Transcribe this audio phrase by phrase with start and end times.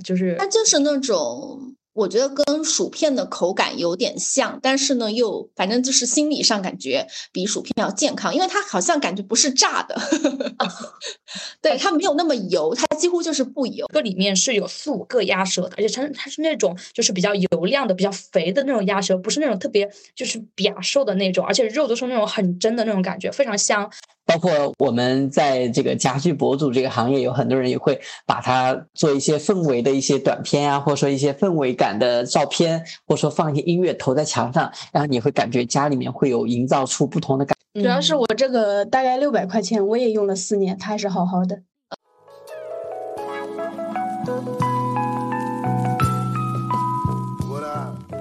[0.00, 1.74] 就是它就是那种。
[1.96, 9.98] 我觉得跟薯片的口感有点像，但是呢，又反正就是心理上感觉比薯片要健康，因为它好像感觉不是炸的，
[11.62, 13.86] 对，它没有那么油，它几乎就是不油。
[13.94, 23.90] 这里面是有四五个鸭舌的，而且它它是那种就是比较油亮的、比较肥的那种鸭舌，不是那种特别就是瘪瘦的那种，而且肉都是那种很真的那种感觉，非常香。
[24.26, 37.56] 包括我们在这个家居博主这个行业，有很多人也会把它做一些氛围的一些短片啊，或者说一些氛围感的照片，或者说放一些音乐投在墙上，然后你会感觉家里面会有营造出不同的感。
[37.74, 41.62] 主要是我这个大概六百块钱，我也用了四年，它还是好好的。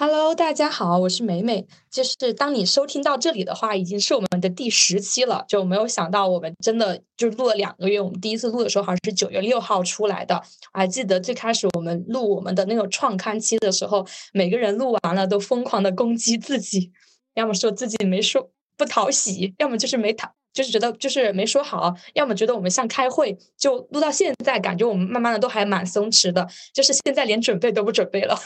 [0.00, 1.66] Hello，大家好，我是美美。
[1.90, 5.44] 就是当你收听到这里的话，已经是我们的第十期了。
[5.48, 8.00] 就没有想到我们真的就录了两个月。
[8.00, 10.40] 我们第一次录的时候好像是九月六号出来的。
[10.72, 16.92] 还记得最开始我们录我们的那个创刊期的时候，每个人录完了都疯狂的攻击自己，
[17.34, 20.32] 要么说自己没说不讨喜，要么就是没讨。
[20.58, 28.36] 就是觉得就是没说好，要么觉得我们像开会，就录到现在，感觉我们慢慢的都还蛮松弛的，就是现在连准备都不准备了，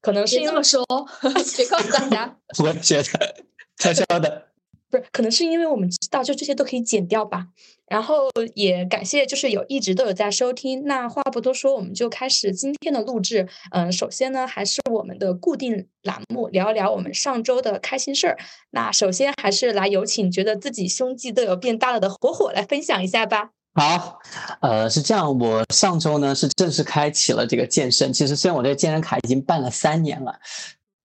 [0.00, 0.84] 可能是因为说，
[1.56, 3.36] 别告诉大家， 我觉得
[3.78, 4.51] 悄悄的。
[4.92, 7.46] 不是，可能是因为我们知道，就这些都可以剪掉吧。
[7.88, 10.84] 然后也感谢，就是有一直都有在收听。
[10.84, 13.48] 那话不多说，我们就开始今天的录制。
[13.70, 18.38] 嗯，首先呢，还是我们的固定栏目，聊一聊我们上周的开心事儿。
[18.70, 23.50] 那首先还是来有请觉得自己胸肌都有变大了的火火来分享一下吧。
[23.74, 24.18] 好，
[24.60, 28.12] 呃，是这样，我上周呢是正式开启了这个健身。
[28.12, 30.38] 其实虽然我这个健身卡已经办了三年了。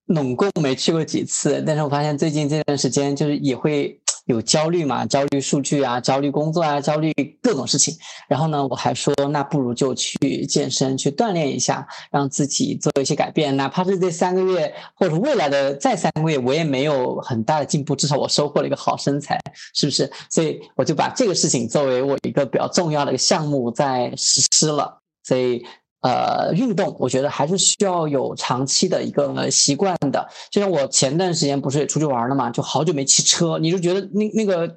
[0.08, 7.94] 拢共没去过几次，但是我发现最近这段时间就是也会有焦虑嘛，焦虑数据啊，焦虑工作啊，焦虑各种事情。
[8.26, 13.54] 然后呢，我还说那不如就去健身，去锻炼一下，让自己做一些改变。
[13.56, 19.38] 哪怕是这三个月，或者未来的再三个月，我也没有很大的进步，至少我收获了一个好身材，
[19.74, 20.10] 是不是？
[20.30, 25.00] 所以我就把这个事情作为我一个比较重要的一个项目在实施了。
[25.22, 25.62] 所以。
[26.00, 30.28] 呃，运动我觉得还是需要有长期的一个习惯的。
[30.50, 34.68] 就像我前段时间不是也出去玩了嘛，就好久没骑车，你就觉得那那个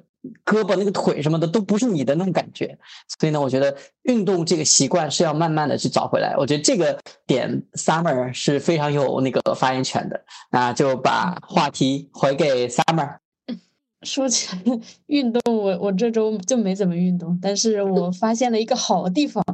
[0.44, 2.76] 胳膊、那个腿什么的都不是你的那种感觉。
[3.20, 6.34] 所以呢，我觉得运动这个习惯是要慢慢的去找回来。
[6.36, 10.24] 我觉得这个点 Summer 是非常有那个发言权的。
[10.50, 13.18] 那就把话题回给 Summer。
[14.02, 19.44] 说起来运动，我我这周就没怎么运动，但是我发现了一个好地方，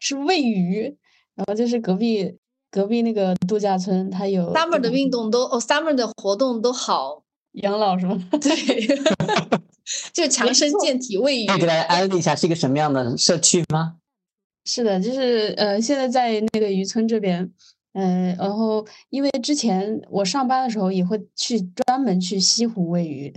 [0.00, 0.96] 是喂鱼。
[1.36, 2.36] 然后就是隔壁
[2.70, 8.18] 隔壁那个度假村，它有 summer 的运动都哦，summer 的活动都好养老是吗？
[8.40, 8.86] 对，
[10.12, 11.46] 就强身健体喂鱼。
[11.46, 13.96] 可以给大家安利一下，是一个什么样的社区吗？
[14.64, 17.52] 是的，就是呃，现在在那个渔村这边，
[17.92, 23.32] 嗯，然后因为之前我上班的时候也会去专门去西湖喂鱼，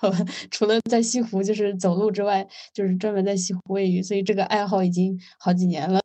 [0.50, 6.00] 除了在西湖就是走路之外，就是专门在西湖喂鱼，所以这个爱好已经好几年了。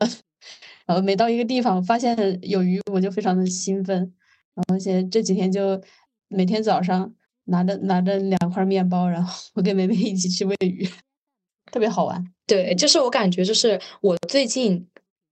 [0.86, 4.14] 然后每到一个地方发现有鱼，我就非常的兴奋。
[4.54, 5.82] 然后现在这几天就
[6.28, 7.14] 每天早上
[7.46, 10.88] 拿着拿着两块面包，然后我跟梅梅一起去喂鱼，
[11.72, 12.24] 特别好玩。
[12.48, 14.88] 对，就是我感觉就是我最近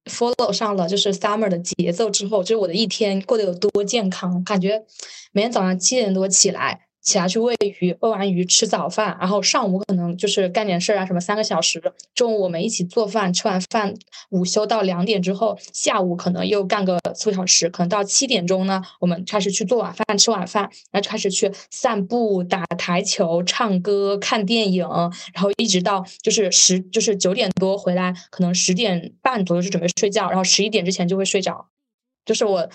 [0.05, 4.83] follow 上了就是 summer 的节奏之后，就是我的一天过得有多健康，感觉
[5.31, 6.87] 每天早上七点多起来。
[7.03, 11.81] 起来去喂鱼，喂完鱼吃早饭，然后上午可能就是干点事儿啊，什么三个小时。
[12.15, 13.93] 中午我们一起做饭，吃完饭
[14.29, 24.87] 午休到两点之后，下午可能又干个四个小时，可能到七点钟呢，我们开始去做晚饭，吃晚饭，然后就开始去散步、打台球、唱歌、看电影，
[25.33, 31.67] 然后一直到就是十就是九点多回来，可能十点半左右就准备睡觉，然后十一点之前就会睡着，
[32.25, 32.69] 就是我。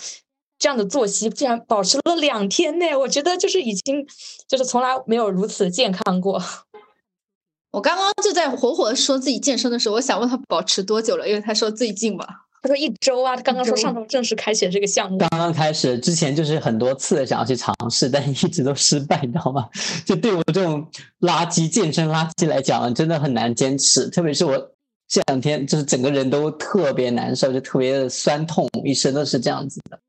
[0.59, 4.07] 这样的作息竟然保持了两天呢，我觉得就是已经
[4.49, 6.43] 就是从来没有如此健康过。
[7.71, 12.27] 我刚刚就在火火说自己健身的时候，我想问他保持多久了，因为他说最近嘛，
[12.63, 15.19] 他说一周啊，他刚刚说上周正式开启了这个项目。
[15.19, 19.69] 刚刚开始之前就是很多次想要去尝试，但一直都失败，你知道吗？
[20.05, 20.85] 就对我这种
[21.21, 24.09] 垃圾健身垃圾来讲，真的很难坚持。
[24.09, 24.57] 特别是我
[25.07, 30.01] 这两天就是整个人都特别难受，就特别的酸痛，一身都是这样子的。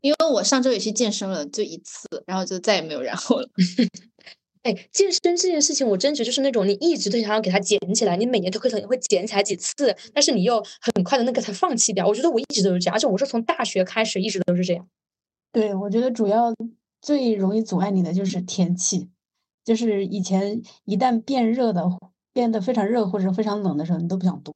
[0.00, 3.48] 因为我上周也去健身了，就一次，然后就再也没有然后了。
[4.62, 12.06] 哎，健身这件事情，我真觉得就是那种你一直都想要给它捡起来，你每年都可能会捡起来几次，但是你又很快的那个它放弃掉。
[12.06, 14.86] 我觉得我一直都是这样，而且我是从大学开始一直都是这样。
[15.50, 16.54] 对，我觉得主要
[17.00, 19.08] 最容易阻碍你的就是天气，
[19.64, 21.82] 就是以前一旦变热的，
[22.34, 24.54] 变得非常热或者非常冷的时候，你都不想动。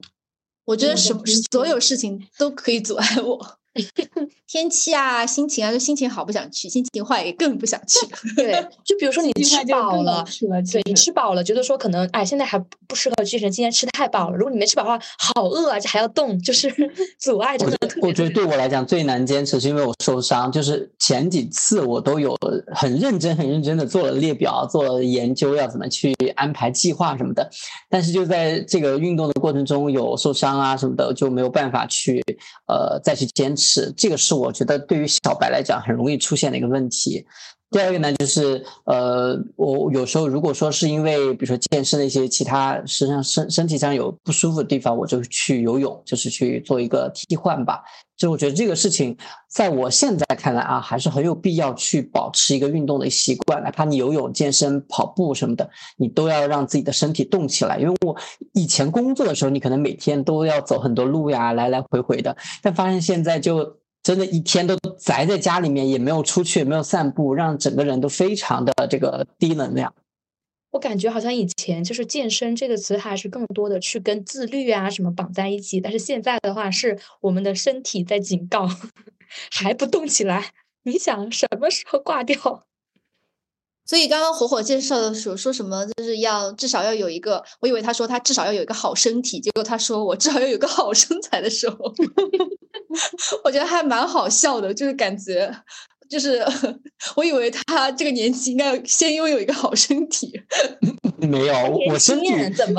[0.66, 3.58] 我觉得什么所有事情都可以阻碍我。
[4.46, 8.06] 天气啊，心情啊，就心情好不想去，心情坏也更不想去。
[8.36, 8.52] 对，
[8.84, 10.24] 就比如说你吃饱了，
[10.70, 12.56] 对，你吃饱了，觉得说可能哎，现在还
[12.86, 14.36] 不适合健身，今天吃太饱了。
[14.36, 16.72] 如果你没吃饱的话，好饿啊，这还要动，就是
[17.18, 17.76] 阻碍真的。
[18.00, 22.36] 我觉得对我来讲最难坚持是因为我受伤，就是前几次我都有
[22.72, 27.50] 很认真、很认真的做了列表，做了研究，要怎么去安排计划什么的。
[27.90, 32.22] 但是就在这个运动的过程中有受伤啊什么的，就没有办法去
[32.68, 33.63] 呃再去坚持。
[33.64, 37.24] 是，这个是我觉得对于小白来讲很容易出现的一个问题。
[37.74, 47.82] 第二个呢，就是呃，我有时候如果说是因为比如说健身的一些其他身上身身体上有不舒服的地方，我就去游泳，就是去做一个替换吧。
[48.16, 49.16] 就我觉得这个事情，
[49.50, 57.76] 在我现在看来啊，还是很有必要去保持一个运动的习惯，哪怕你游泳、健身、跑步什么的，你都要让自己的身体动起来。
[57.80, 58.16] 因为我
[58.52, 63.78] 以前工作的时候，你可能每天都要走很多路呀，来来回回的，但发现现在就。
[64.04, 69.92] 真的一天都宅在家里面，也没有出去，也没有散步，让整个人都非常的这个低能量。
[70.72, 78.68] 我感觉好像以前就是健身这个词，还是更多的去跟自律啊什么绑在一起，但是现在的话，是我们的身体在警告，
[79.50, 80.52] 还不动起来，
[80.82, 82.66] 你想什么时候挂掉？
[83.86, 91.76] 所以刚刚火火介绍的时候说什么，就是要至少要有一个，我以为他说他至少要有一个好身体，结果他说我至少要有个好身材的时候，
[93.44, 95.54] 我觉得还蛮好笑的，就是感觉
[96.08, 96.44] 就是
[97.16, 100.32] 我以为他这个年纪应该先拥有一个好身体，
[101.18, 101.54] 没有，
[101.88, 102.28] 我身体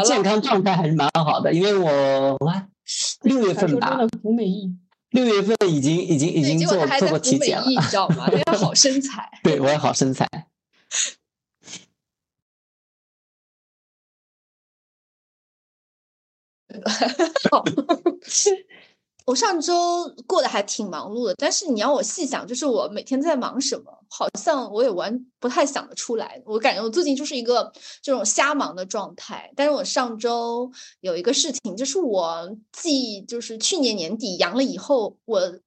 [0.04, 2.38] 健康状态还是蛮好的，因为我
[3.24, 4.00] 六月份吧，
[5.12, 8.30] 六月份已经已经已经做做过体检了，你知道吗？
[8.48, 10.28] 要好身材，对我要好身材。
[17.50, 17.64] 好，
[19.26, 26.42] 我上周过得还挺忙碌的，但是你要我细想，就是我每天在忙什么，好像我也完不太想得出来。
[26.46, 29.52] 我感觉我最近就是一个这种瞎忙的状态。
[29.56, 35.60] 但是我上周有一个事情，就是我继就是去年年底阳了以后，我。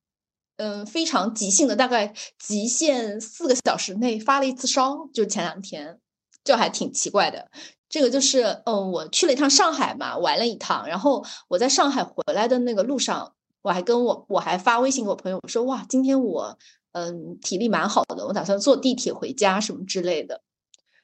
[0.60, 6.00] 嗯，非常急性的，大概极限四个小时内发了一次烧，就前两天，
[6.42, 7.48] 这还挺奇怪的。
[7.88, 13.34] 这个就是，嗯，我去了一趟上海嘛，玩了一趟，然后我在上海回来的那个路上，
[13.68, 16.58] 我还跟我我还发微信给我朋友我说，哇，今天我
[16.92, 20.40] 嗯体力蛮好的，我打算坐地铁回家什么之类的。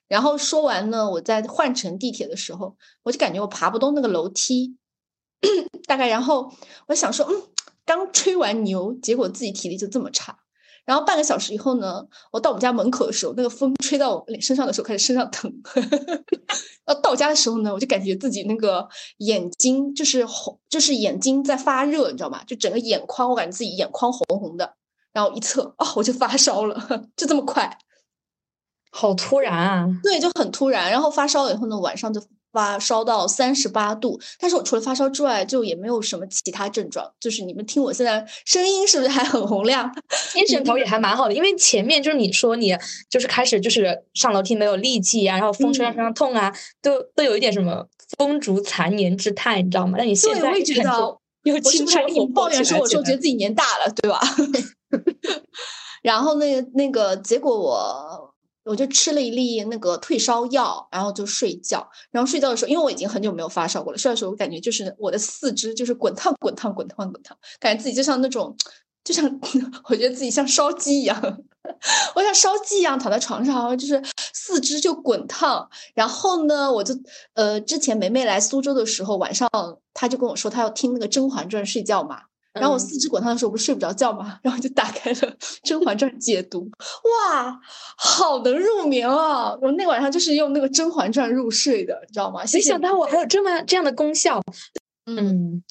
[0.08, 4.78] 然后说完呢，我在换乘地铁的时候，我就感觉我爬不动那个楼梯，
[5.86, 6.50] 大概，然后
[6.86, 7.42] 我想说，嗯。
[7.86, 10.38] 刚吹完牛，结果自己体力就这么差。
[10.84, 15.52] 然后半个小时以后呢，我到我们家门口的时候，那个风吹到我脸身上的时候，开始身上疼。
[16.86, 18.86] 要到家的时候呢，我就感觉自己那个
[19.18, 22.44] 眼睛就是红，就是眼睛在发热，你知道吗？
[22.44, 24.74] 就整个眼眶，我感觉自己眼眶红红的。
[25.12, 26.76] 然后一测，哦，我就发烧了，
[27.16, 27.78] 就这么快，
[28.90, 29.88] 好突然啊！
[30.02, 30.90] 对，就很突然。
[30.90, 32.20] 然后发烧了以后呢，晚上就。
[32.54, 37.04] 发烧到三十八度，但是我除了发烧之外，就也没有什么其他症状。
[37.18, 39.92] 就是你们听我现在声音是不是还很洪亮？
[40.32, 42.74] 精神头也还蛮好的，因为前面就是你说你
[43.10, 47.84] 就是开始就是上楼梯没有力气啊，然后风吹到身上痛啊，都都有一点什么
[48.16, 49.96] 风烛残年之态，你知道吗？
[49.98, 54.20] 那你现在我也觉得， 有青春你抱怨说我说觉得自己年大了，对吧？
[56.02, 58.33] 然后那个那个结果我。
[58.64, 61.88] 我就吃了一粒那个退烧药，然后就睡觉。
[62.10, 68.56] 然后睡觉的时候，因为我已经很久没有发烧过了，睡觉的时候我感觉就是我的四肢就是滚烫、滚烫、滚烫、滚烫，感觉自己就像那种，
[69.04, 69.24] 就像
[69.88, 71.38] 我觉得自己像烧鸡一样，
[72.16, 74.02] 我像烧鸡一样躺在床上，然后就是
[74.32, 75.68] 四肢就滚烫。
[75.94, 76.94] 然后呢，我就
[77.34, 79.48] 呃，之前梅梅来苏州的时候，晚上
[79.92, 82.22] 她就跟我说，她要听那个《甄嬛传》睡觉嘛。
[82.54, 84.38] 然后我四肢滚烫的时候，不是睡不着觉吗？
[84.42, 85.16] 然后就打开了
[85.64, 87.60] 《甄嬛传》解读，哇，
[87.96, 89.52] 好能入眠啊！
[89.60, 92.42] 我那晚上就是用那个《甄嬛传》入睡的，你知道吗？
[92.52, 94.40] 没想到我还有这么这样的功效。
[95.06, 95.62] 嗯，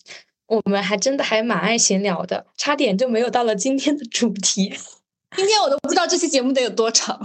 [0.47, 4.73] 我们还真的还蛮爱闲聊的，差点就没有到了今天的主题。
[5.35, 7.19] 今天我都不知道这期节目得有多长。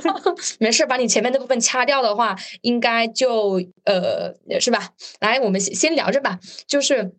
[0.58, 4.88] 没事，把你前面那部分掐掉的话，应该就呃，是吧？
[5.20, 7.14] 来，我们先先聊着吧，就是。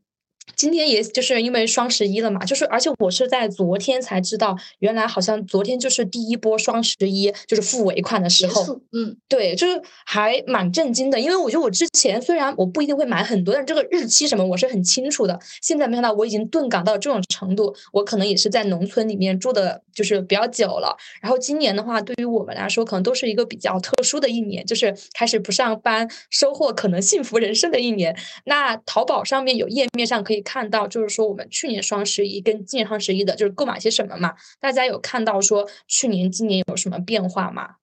[0.55, 15.39] 今天也就是因为双十一了嘛，就是而且我是在昨天才知道，原来好像昨天就是第一波双十一就是付尾款的时候，嗯，对，就是还蛮震惊的，因为我觉得我之前虽然我不一定会买很多，但这个日期什么我是很清楚的。
[15.61, 20.95] 现在没想到我已经钝感到这种程度，我可能也是在农村里面住的，就是比较久了。
[21.19, 28.15] 然后今年的话，对于我们来说，可能都是一个比较特殊的一年，就是开始不上班，收获可能幸福人生的一年。
[28.45, 30.35] 那淘宝上面有页面上可以。
[30.45, 34.35] 看到就是说，我们去年双十一跟今年双十一的，就是购买些什么嘛？
[34.59, 37.77] 大家有看到说去年、今年有什么变化吗？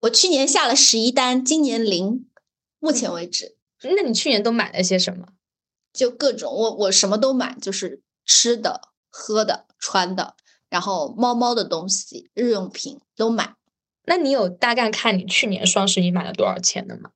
[0.00, 2.26] 我去年下了十一单，今年零，
[2.78, 3.56] 目前为止。
[3.82, 5.28] 那你去年都买了些什么？
[5.92, 10.34] 就各种，我我什么都买，就是吃的、喝的、穿的，
[10.70, 13.54] 然后猫猫的东西、日用品都买。
[14.06, 17.10] 那你有大概看你去年双十一买了多少钱的吗？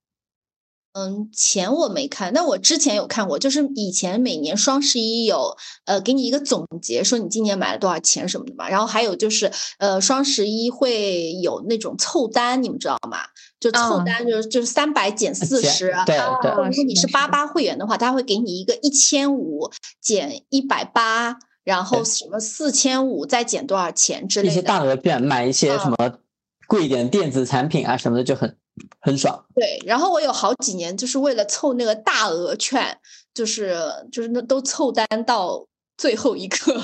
[0.92, 8.69] 嗯，钱我没看，但我之前有看过，就是以前每年双十一有呃给你一个总结，说你今年买了多少钱什么的嘛。
[8.69, 13.19] 然后还有就是呃双十一会有那种凑单，你们知道吗？
[13.61, 16.50] 就凑单就是就是三百减四十，对对。
[16.50, 24.52] 如果你是八八会员的话，他会给你一个一千五减一百八，然后什么四千五再减多少钱之类的。
[24.52, 26.19] 一些大额券买一些什么
[26.67, 28.57] 贵一点电子产品啊什么的就很。
[29.00, 29.79] 很爽，对。
[29.85, 32.99] 然后我有好几年就是为了凑那个大额券，
[33.35, 33.76] 就是
[34.11, 35.67] 就是那都凑单到
[35.99, 36.75] 最后一刻，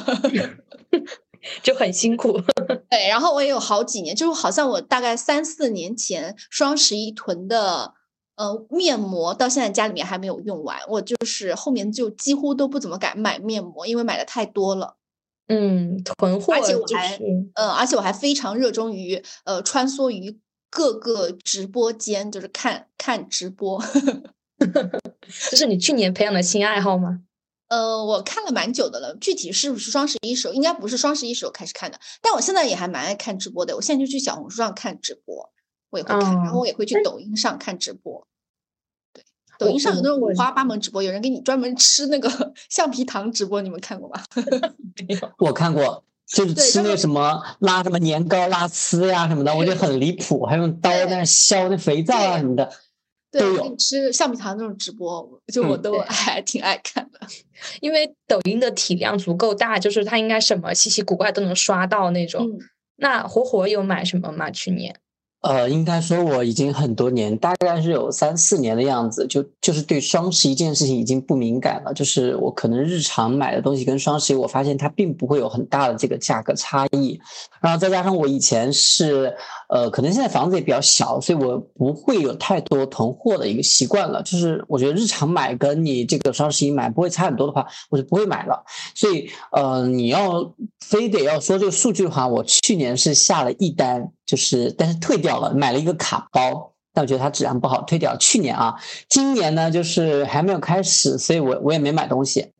[1.62, 2.38] 就很辛苦。
[2.90, 7.94] 对，然后我也有好几年，就是好像我大概三四年前双十一囤的
[8.36, 10.78] 呃面膜，到现在家里面还没有用完。
[10.88, 14.96] 我就是后面就几乎都不怎么敢买面膜，因为买的太多了。
[15.48, 17.16] 嗯，囤货，而且我还
[17.54, 20.40] 嗯，而且我还非常热衷于呃穿梭于。
[20.68, 23.82] 各个直播间就是看看直播，
[25.48, 27.20] 这是你去年培养的新爱好吗？
[27.68, 30.52] 呃，我看了蛮久的了，具体是不是双十一时候？
[30.52, 33.74] 应该不是双十一时候开始看的，但我现在也还蛮爱看直播的。
[33.76, 35.50] 我现在就去小红书上看直播，
[35.90, 38.26] 我也会看，然后我也会去抖音上看直播。
[39.12, 39.24] 对，
[39.58, 42.28] 抖音上有那种五花八门直播，有人给你专门吃那个
[42.70, 44.22] 橡皮糖直播，你们看过吗？
[45.38, 46.02] 我看过。
[46.28, 52.68] 就是吃那什么拉什么年糕拉丝呀什么的，我觉得很离谱，还用刀在那削那肥皂啊什么的，
[53.30, 53.76] 都有。
[53.76, 57.20] 吃橡皮糖那种直播，就我都还 挺爱看的，
[57.80, 62.58] 因为抖音的体量足够大，就是它应该什么稀奇古怪都能刷到那种。
[62.96, 64.50] 那火火有买什么吗？
[64.50, 64.96] 去年？
[65.46, 71.94] 呃，应该说我已经很多年，大概是有三四年的样子，就就是对双十一这件事情已经不敏感了。
[71.94, 77.20] 就是我可能日常买的东西跟双十一，我发现它并不会有很大的这个价格差异。
[77.66, 79.34] 然后再加上我以前是，
[79.68, 84.22] 呃，可能现在房子也比较小，所以我不会有太多囤货的一个习惯了。
[84.22, 88.64] 就是我觉得日常买跟你这个双十一买不会差很多的话，我就不会买了。
[88.94, 94.12] 所以，呃，你要非得要说这个数据的话，我去年是下了一单。
[94.24, 98.16] 就是，但是退掉了，买了一个卡包，但我觉得它质量不好，退掉。
[98.16, 98.76] 去年啊，
[99.08, 102.52] 今年呢，就是还没有开始，所以我我也没买东西。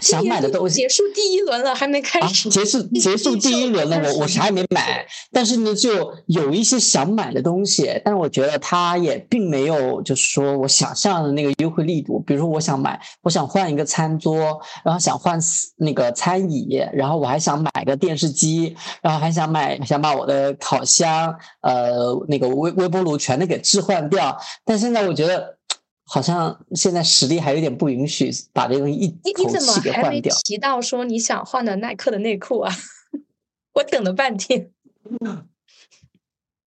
[0.00, 2.48] 想买的东西结束第一轮了，还没开始。
[2.48, 5.06] 结束结束第一轮了，我我啥也没买。
[5.32, 12.18] 但是呢，就有一些想买的东西，但是我觉得它也并没有，就是说我想象的那个优惠力度。
[12.20, 15.38] 比如说，我想买，我想换一个餐桌，然后想换
[15.76, 24.36] 那个餐椅，然后我还想买个电视机，然后还想买，想把我的烤箱、呃，那个微微波炉全都给置换掉。
[24.64, 25.59] 但现在我觉得。
[26.12, 30.34] 好像现在实力还有点不允许把这个东西一口气给换掉。
[30.42, 32.72] 提到说你想换的耐克的内裤啊，
[33.74, 34.72] 我等了半天。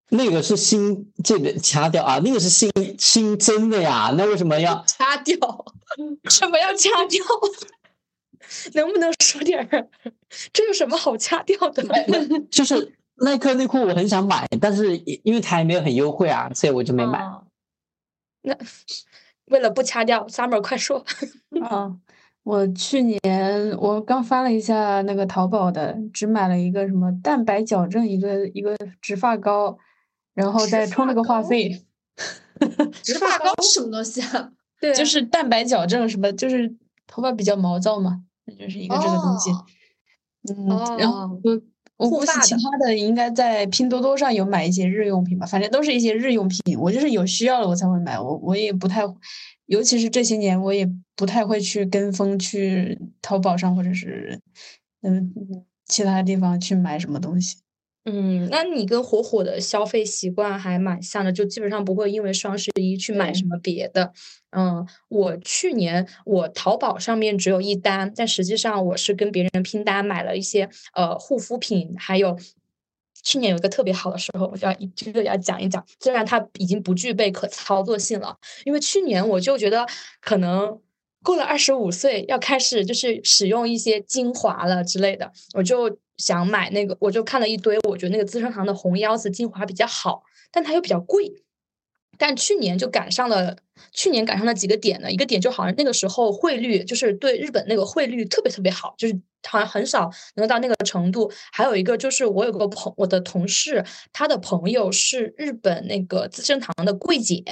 [0.09, 5.35] 那个是新这个掐掉啊，那个是新新增的呀，那为什么要掐掉？
[6.29, 7.25] 什么要掐掉？
[8.75, 9.89] 能不能说点儿？
[10.53, 11.83] 这有什么好掐掉的？
[12.51, 17.19] 就是耐克内裤我很想买，但是因为它还没有很优惠啊，所以我就没买。
[18.43, 18.55] 那。
[19.51, 21.05] 为了不掐掉，summer 快说。
[21.69, 21.95] 啊，
[22.43, 29.77] 我去年我刚翻了一下那个淘宝的，只买了一个什么蛋白矫正一个一个植发膏，
[30.33, 31.85] 然后再充了个话费。
[33.03, 34.51] 植发膏是什么东西啊？
[34.81, 39.51] 对，就是蛋白矫正什么，就是头发比较毛躁嘛，那就是一个这个东西。
[40.49, 41.61] 嗯，然后我
[42.01, 46.79] 我估计其他的应该在拼多多上有买一些日用品吧，反正都是一些日用品。
[46.79, 49.01] 我就是有需要了我才会买，我我也不太，
[49.67, 54.39] 尤其是这些年我也不太会去跟风去淘宝上或者是
[55.03, 55.31] 嗯
[55.85, 57.57] 其他地方去买什么东西。
[58.05, 64.11] 嗯，那你跟火火的消费习惯还蛮像的，就基本上不会因为双十一去买什么别的。
[64.51, 72.37] 嗯，我去年我淘宝上面只有一单，但实际上我是跟别人拼单买了一些呃护肤品，还有
[73.23, 75.83] 去年有一个特别好的时候，我就要这个要讲一讲。
[75.99, 79.85] 虽然它已经不具备可操作性了，因为去年我就觉得
[80.19, 80.79] 可能
[81.23, 85.97] 过了二十五岁要开始就是使用一些精华了之类的，我就。
[86.17, 91.33] 想买那个，我就看了一堆，我觉得那个资生堂的红腰子精华比较好，但它又比较贵。
[92.17, 93.55] 但去年就赶上了，
[93.91, 95.11] 去年赶上了几个点呢？
[95.11, 101.31] 一个点就好像那个时候汇率就是对日本那个汇率特别特别好，就是好像很少能到那个程度。
[101.51, 107.43] 还有一个就是我有个朋我的同事，他的朋友是日本那个资生堂的柜姐。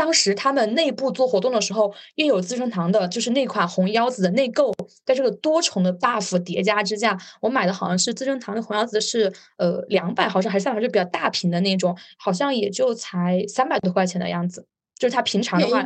[0.00, 4.72] 当时他们内部做活动的时候，又有资生堂的，就是那款红腰子的内购，
[5.04, 14.66] 在这个多重的 buff 叠加之下，我买的好像是资生堂的红腰子是呃两百毫升还是三百，就比较大瓶的那种，好像也就才三百多块钱的样子，
[14.98, 15.84] 就是它平常的话。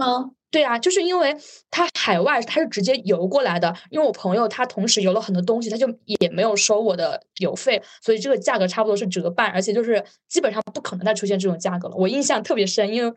[0.54, 1.37] 对啊，就是因为
[1.68, 11.96] 他海外他是直接邮过来的，因为我朋友他同时邮了很多东西，他就也没有收我的邮费，所以这个价格差不多是折半，而且就是基本上不可能再出现这种价格了。
[11.96, 13.12] 我印象特别深，因为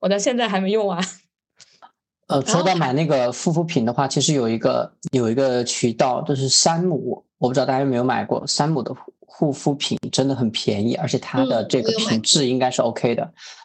[0.00, 1.00] 我到现在还没用完。
[2.26, 8.92] 呃，说到买那个护肤品的话，其实有一个有一个渠道，就是山姆，我不知道大家有没有买过山姆的。
[9.40, 13.22] 护肤品真的很便宜，而且它的这个品质应该是 OK 的。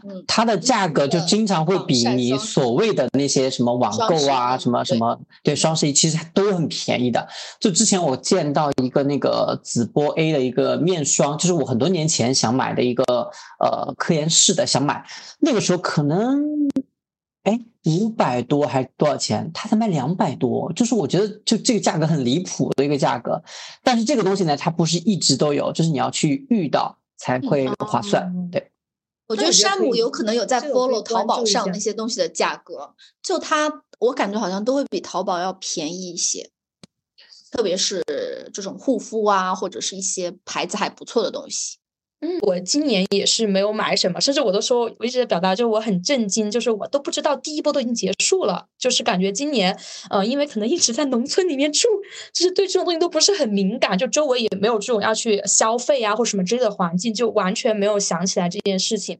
[0.07, 7.27] 嗯，它的价格就经常会比你所谓的那些什么网购啊、什么什么对双十一其实都很便宜的。
[7.59, 13.03] 就之前我见到一个那个紫波 A 的一个面霜，就是我很多年前想买的一个
[13.59, 15.05] 呃科颜氏的想买，
[15.39, 16.64] 那个时候可能。
[17.45, 19.49] 哎，五百多还多少钱？
[19.53, 23.41] 它才卖两百多，就是我觉得就这个价格很离谱的一个价格。
[23.83, 28.49] 但是这个东西呢，它不是一直都有，就是你要去遇到才会划算。
[28.49, 28.71] 对，
[29.27, 36.49] 我觉得山姆有可能有在 follow 淘宝上那些东西的价格，就它我感觉好像都会比淘宝要便宜一些，
[37.51, 38.03] 特别是
[38.51, 41.77] 这种护肤啊，或者是一些牌子还不错的东西。
[42.41, 49.77] 我今年也是没有买什么，甚至我都说，我一直在表达，就我很震惊，就是我都不知道第一波都已经结束了，就是感觉今年，
[50.09, 51.87] 呃，因为可能一直在农村里面住，
[52.33, 59.17] 就是对这种东西都不是很敏感，就周围也没有这种要去消费啊或什么之类的环境，就完全没有想起来这件事情。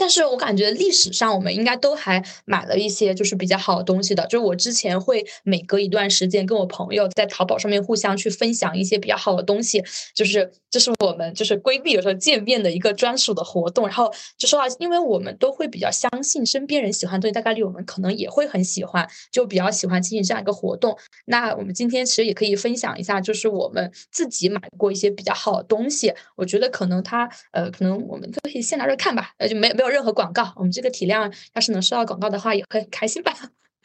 [0.00, 9.84] 但是我感觉历史上我们应该都还买了一些就是比较好的东西的，就是我之前会每隔一段时间跟我朋友在淘宝上面互相去分享一些比较好的东西，
[10.14, 13.86] 就是这是我们就是闺蜜有时候见面的一个专属的活动。
[13.86, 20.96] 然后就说到，因为我们都会比较相信身边人喜欢的东西，大概率我们可能也会很喜欢，就比较喜欢进行这样一个活动。
[21.26, 26.10] 那我们今天其实也可以分享一下，就是我们自己买过一些比较好的东西。
[26.36, 29.89] 我觉得可能它呃，可能我们都可以先拿着看吧，呃，就没没有。
[29.90, 33.34] 任何广告，我们这个体量要是能收到广告的话，也会很开心吧。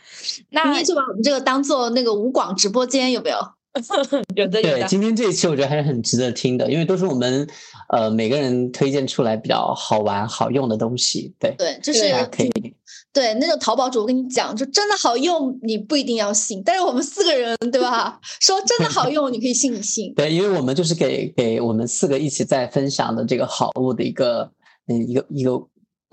[0.52, 3.38] 那今天就把我们这个当做那个无广直播间，有没有？
[4.36, 4.80] 有的，有的。
[4.80, 7.46] 对，今天这一期我觉得还是很值得听的，因为都是我们
[7.89, 11.34] 呃每个人推荐出来比较好玩、好用的东西。
[11.38, 12.52] 对对，就是可以。
[13.12, 16.62] 对，那个淘宝主，我跟你讲，就真的好用，你不一定要信。
[16.63, 18.18] 但是我们四个人，对吧？
[18.39, 20.13] 说真的好用，你可以信一信。
[20.15, 24.50] 对，因为我们就是给给我们四个一起在分享的这个好物的一个
[24.88, 25.62] 嗯一个一个。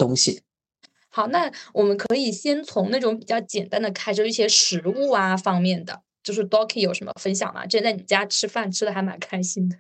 [0.03, 0.43] 东西，
[1.09, 7.65] 好，那我们可以先从那种比较简单的开始，一些食物啊方面的，就是 Doki 有什么分享吗？
[7.65, 9.77] 之前在你家吃饭吃的还蛮开心的，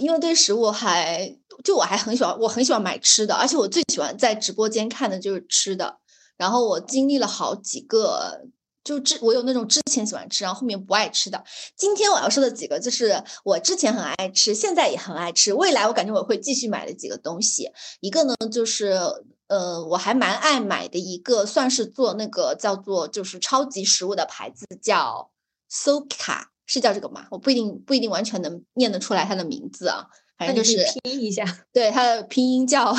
[0.00, 5.98] 因为对食物还就我还很喜欢，我很喜欢买吃的，而且我最喜欢在直播间看的就是吃的，
[6.36, 8.48] 然后我经历了好几个。
[8.84, 11.42] 就之我有那种之前喜欢吃，然后后面不爱吃的。
[11.74, 17.70] 今天我要说的几个，就是我之前很爱吃，现在也很爱吃，未来我感觉我会继续买的几个东西。
[18.00, 19.00] 一个呢，就是
[19.48, 25.30] 呃，我还蛮爱买的一个，算是做那个叫做就是超级食物的牌子，叫
[25.70, 27.26] Soka，是叫这个吗？
[27.30, 30.06] 我不一定不一定完全能念得出来它的名字啊，
[30.38, 32.94] 反正就是拼一下， 对，它的拼音叫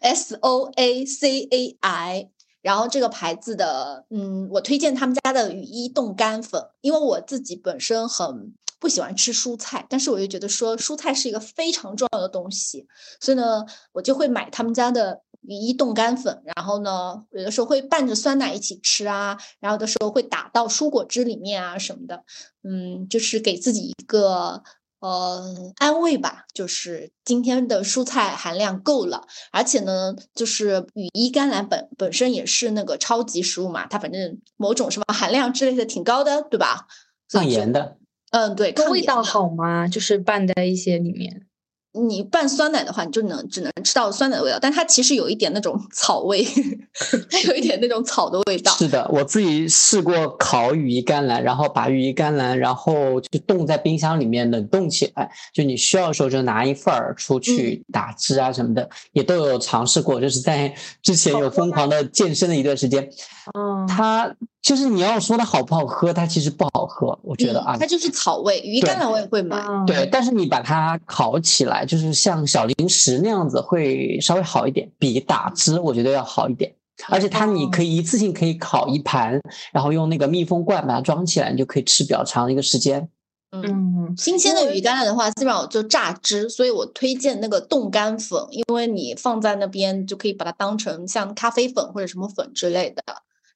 [0.00, 2.30] S O A C A I。
[2.62, 12.86] 然后这个牌子的，嗯，我推荐他们家的羽衣冻干粉，因为我自己本身很不喜欢吃蔬菜，但是我又觉得说蔬菜是一个非常重要的东西，
[13.18, 22.24] 所以呢，我就会买他们家的羽衣冻干粉，然后呢，有的时候会拌着酸奶一起吃啊，然后的时候会打到蔬果汁里面啊什么的，
[22.62, 24.62] 嗯，就是给自己一个。
[25.02, 36.86] 呃，安慰吧，就是今天的蔬菜含量够了，而且呢，就是羽衣甘蓝本本身也是那个超级食物嘛，它反正某种什么含量之类的挺高的，对吧？
[37.32, 37.96] 抗盐的。
[38.30, 38.74] 嗯，对。
[38.90, 39.88] 味道好吗？
[39.88, 41.46] 就是拌在一些里面。
[41.92, 46.46] 你拌酸奶的话，你就能只能吃到酸奶的味道，但它其实有一点那种草味，
[47.28, 48.70] 它有一点那种草的味道。
[48.72, 60.20] 是的，我自己试过烤羽衣甘蓝，然后把羽衣甘蓝然后就冻在冰箱里面冷冻起来，就你需要的时候就拿一份儿出去打汁啊什么的，也都有尝试过。
[60.20, 60.72] 就是在
[61.02, 63.10] 之前有疯狂的健身的一段时间，
[63.58, 68.60] 嗯，它就是你要说它好不好喝，它其实不好喝，我觉得啊，它就是草味。
[68.60, 76.74] 羽衣甘蓝我也会买，对，但是你把它烤起来，就是像小零食那样子，会稍微好一点，比打汁我觉得要好一点。
[77.08, 79.40] 而且它你可以一次性可以烤一盘，
[79.72, 83.08] 然后用那个密封罐把它装起来，你就可以吃比较长的一个时间。
[83.52, 93.02] 嗯，新鲜的羽衣甘蓝的话，基本上我就榨汁，所以我推荐那个冻干粉，因为你放在那边就可以把它当成像咖啡粉或者什么粉之类的，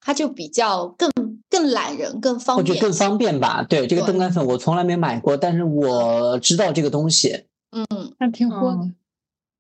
[0.04, 1.10] 它就比较更
[1.48, 2.58] 更懒人，更方便。
[2.58, 3.64] 我觉得更方便吧。
[3.68, 7.46] 对这个冻干粉，我从来没买过，但是我知道这个东西。
[7.72, 8.76] 嗯，那挺火的。
[8.76, 8.94] 嗯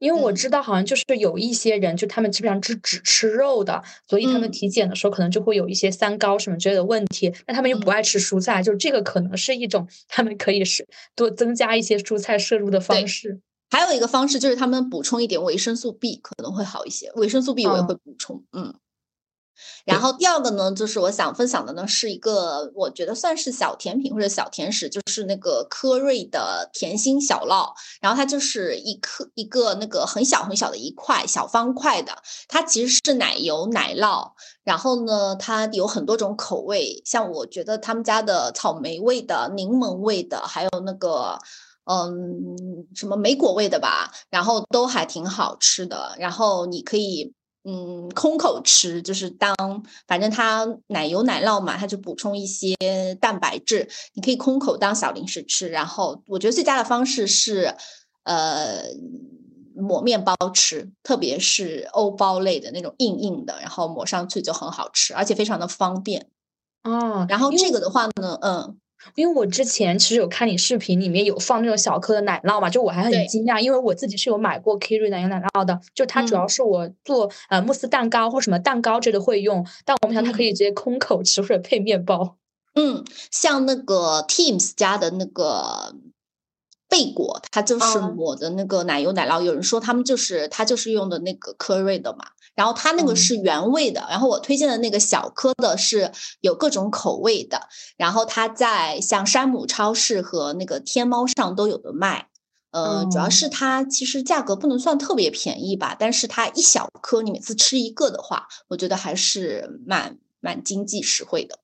[0.00, 7.32] 因为我嗯知道，好像就是有一些人，就他们基本上是只吃肉的，所以他们嗯体检的时候可能就会有一些三高什么之类的问题。
[7.46, 13.40] 那他们又不嗯爱吃蔬菜，就这个可能是一种他们可以是多增加一些蔬菜摄入的方式。
[13.70, 18.74] 还有一个方式就是他们补充一点维生素 B 可能会好一些，维生素 B 我也嗯会补充，嗯。
[19.84, 27.72] 然后第二个呢，就是我想分享的呢，是一个我觉得算是小甜品或者小甜食，就是那个科瑞的甜心小酪。
[28.00, 32.16] 然后它就是一颗一个那个很小很小的一块小方块的，
[32.48, 34.32] 它其实是奶油奶酪。
[34.62, 41.38] 然后呢，它有很多种口味，像我觉得他们家的草莓味的、柠檬味的，还有那个。
[41.86, 42.56] 嗯，
[42.94, 46.16] 什么莓果味的吧，然后都还挺好吃的。
[46.18, 47.34] 然后你可以
[47.64, 49.54] 嗯空口吃，就是当
[50.06, 52.74] 反正它奶油奶酪嘛，它就补充一些
[53.20, 55.68] 蛋白质，你可以空口当小零食吃。
[55.68, 57.74] 然后我觉得最佳的方式是
[58.24, 58.82] 呃
[59.74, 66.28] 抹面包吃，特别是欧包类的那种硬硬的，然后抹上去就很好吃，而且非常的方便。
[66.82, 68.78] 哦，然后这个的话呢，嗯。
[69.14, 82.36] 因为我之前其实有看你视频，里面有放那种小颗的奶酪嘛，就我还很惊讶，因为我自己是有买过 Kiri 奶油奶酪的，就它主要嗯是我做呃慕斯蛋糕或什么蛋糕之类的会用，但我们想它可以嗯直接空口吃或者配面包。
[82.74, 85.94] 嗯，像那个 Teams 家的那个
[86.88, 89.40] 贝果，它就是嗯抹的那个奶油奶酪。
[89.42, 102.28] 有人说他们就是它就是用的那个科瑞的嘛，然后它那个嗯是原味的，然后我推荐的那个小颗的是有各种口味的，然后它在像山姆超市和那个天猫上都有的卖。
[102.70, 111.60] 呃，主要哦是它其实价格不能算特别便宜吧，但是它一小颗，你每次吃一个的话，我觉得还是蛮蛮经济实惠的。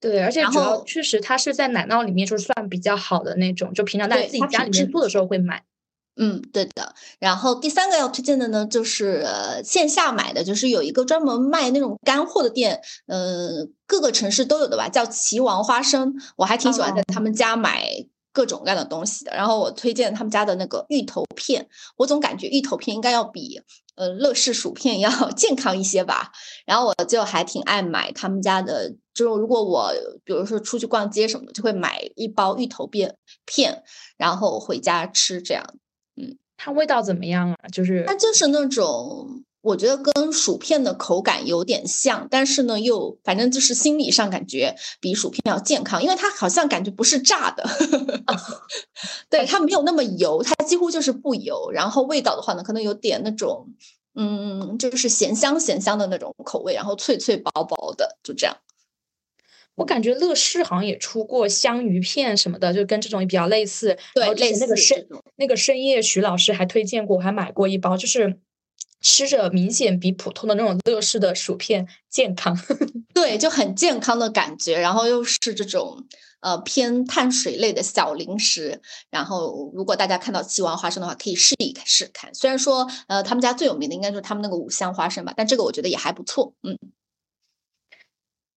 [0.00, 5.62] 对，而且然主要确实它是在奶酪里面就是算比较好的那种，就平常在自己家里面做的时候会买。
[6.18, 6.94] 嗯，对的。
[7.18, 16.14] 然后第三个要推荐的呢，就是、呃、线下买的，就是有一个专门卖那种干货的店，呃，各个城市都有的吧，叫齐王花生。
[16.36, 17.86] 我还挺喜欢在他们家买
[18.32, 19.32] 各种各样的东西的。
[19.32, 23.60] 然后我推荐他们家的那个芋头片，我总感觉芋头片应该要比
[23.96, 26.32] 呃乐事薯片要 健康一些吧。
[26.64, 29.92] 然后我就还挺爱买他们家的，就是如果我
[30.24, 33.82] 比如说出去逛街什么的，就会买一包芋头片片，
[34.16, 35.62] 然后回家吃这样。
[36.56, 37.68] 它味道怎么样啊？
[37.72, 47.68] 就是它就是那种，我觉得跟薯片的口感有点像，但是呢，又反正就是心理上感觉比薯片要健康，因为它好像感觉不是炸的，
[49.28, 51.70] 对， 它没有那么油，它几乎就是不油。
[51.72, 53.68] 然后味道的话呢，可能有点那种，
[54.14, 58.56] 嗯，就是咸香咸香的那种口味，然后脆脆薄薄的，就这样。
[59.76, 63.96] 我感觉乐事好像也出过香鱼片什么的，就跟这种也比较类似。
[64.14, 68.38] 对类那个深那个深夜徐老师还推荐过，我还买过一包，就是
[69.00, 72.58] 吃着明显比普通的那种乐事的薯片健康。
[73.14, 76.06] 对，就很健康的感觉，然后又是这种
[76.40, 78.80] 呃偏碳水类的小零食。
[79.10, 82.34] 然后如果大家看到七王花生的话，可以试一试看。
[82.34, 86.54] 虽然说呃他们家最有名的应该就是他们那个五香花生吧，但这个我觉得也还不错。
[86.62, 86.78] 嗯，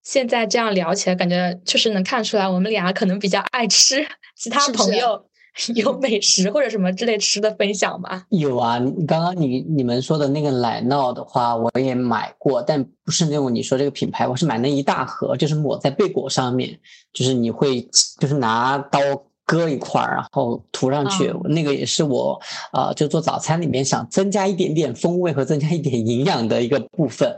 [0.10, 4.04] 现在这样聊起来，感觉确实能看出来，我们俩可能比较爱吃，
[4.36, 5.24] 其他朋友
[5.76, 8.24] 有美食或者什么之类吃的分享吗。
[8.30, 16.76] 有啊，你刚刚你你们说的那个奶酪的话，我也买过，但不是那种你说这个品牌，我是买那一大盒，就是抹在贝果上面，
[17.14, 17.88] 就是你会
[18.20, 19.00] 就是拿刀
[19.46, 21.28] 割一块儿，然后涂上去。
[21.28, 22.42] 嗯那个也是我
[22.74, 27.38] 呃，就做早餐里面想增加一点点风味和增加一点营养的一个部分。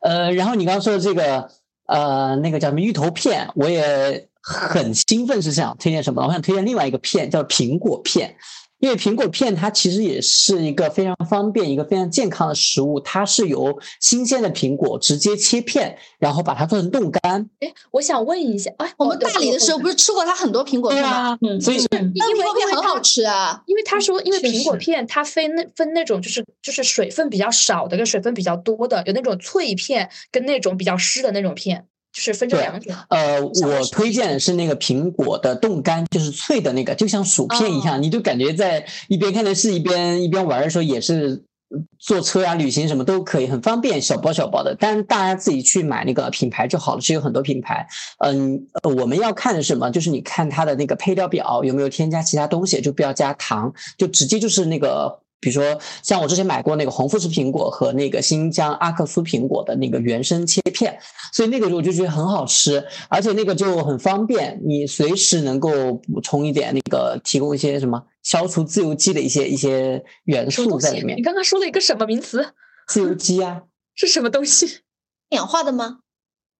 [0.00, 1.50] 呃，然后你刚刚说的这个
[1.86, 6.24] 呃，那个叫什么芋头片，我也很兴奋，是想推荐什么？
[6.26, 8.36] 我想推荐另外一个片，叫苹果片。
[8.78, 17.48] 因为苹果片它其实也是一个非常方便、一个非常健康的食物，它是由新鲜的苹果直接切片，然后把它做成冻干。
[17.60, 21.38] 哎，我想问一下，哎，我们大理的时候不是吃过它很多苹果片吗？
[21.40, 23.62] 嗯，所以是那苹果片很好吃啊。
[23.66, 31.86] 因为他说，因为苹果片它分那分那种就是就是水分比较少的跟水分比较多的，有那种脆片跟那种比较湿的那种片，
[32.16, 32.94] 就是分这对两种。
[33.10, 44.74] 呃，我推荐的是那个苹果的冻干，就是脆的那个，就像薯片一样，你就感觉在一边看电视一边一边玩的时候，也是呃坐车啊、旅行什么都可以，很方便，小包小包的。
[44.80, 47.86] 但大家自己去买那个品牌就好了，是有很多品牌。
[48.24, 49.90] 嗯，呃我们要看的是什么？
[49.90, 55.20] 就是你看它的那个配料表有没有添加其他东西，就不要加糖，就直接就是那个。
[55.46, 60.98] 比如说，像我之前买过那个红富士苹果和那个新疆阿克苏苹果的那个原生切片，
[61.32, 65.70] 所以那个我就觉得很好吃，而且那个就很方便，你随时能够
[66.12, 70.80] 补充一点那个，提供一些什么消除自由基的一些一些元素？
[70.80, 71.22] 在里面你。
[71.22, 72.44] 刚刚说了一个什么名词？
[72.88, 73.62] 自由基啊，
[73.94, 74.80] 是什么东西？
[75.28, 75.98] 氧化的吗？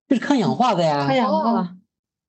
[0.09, 1.17] 就是抗氧化的呀抗。
[1.17, 1.76] 氧化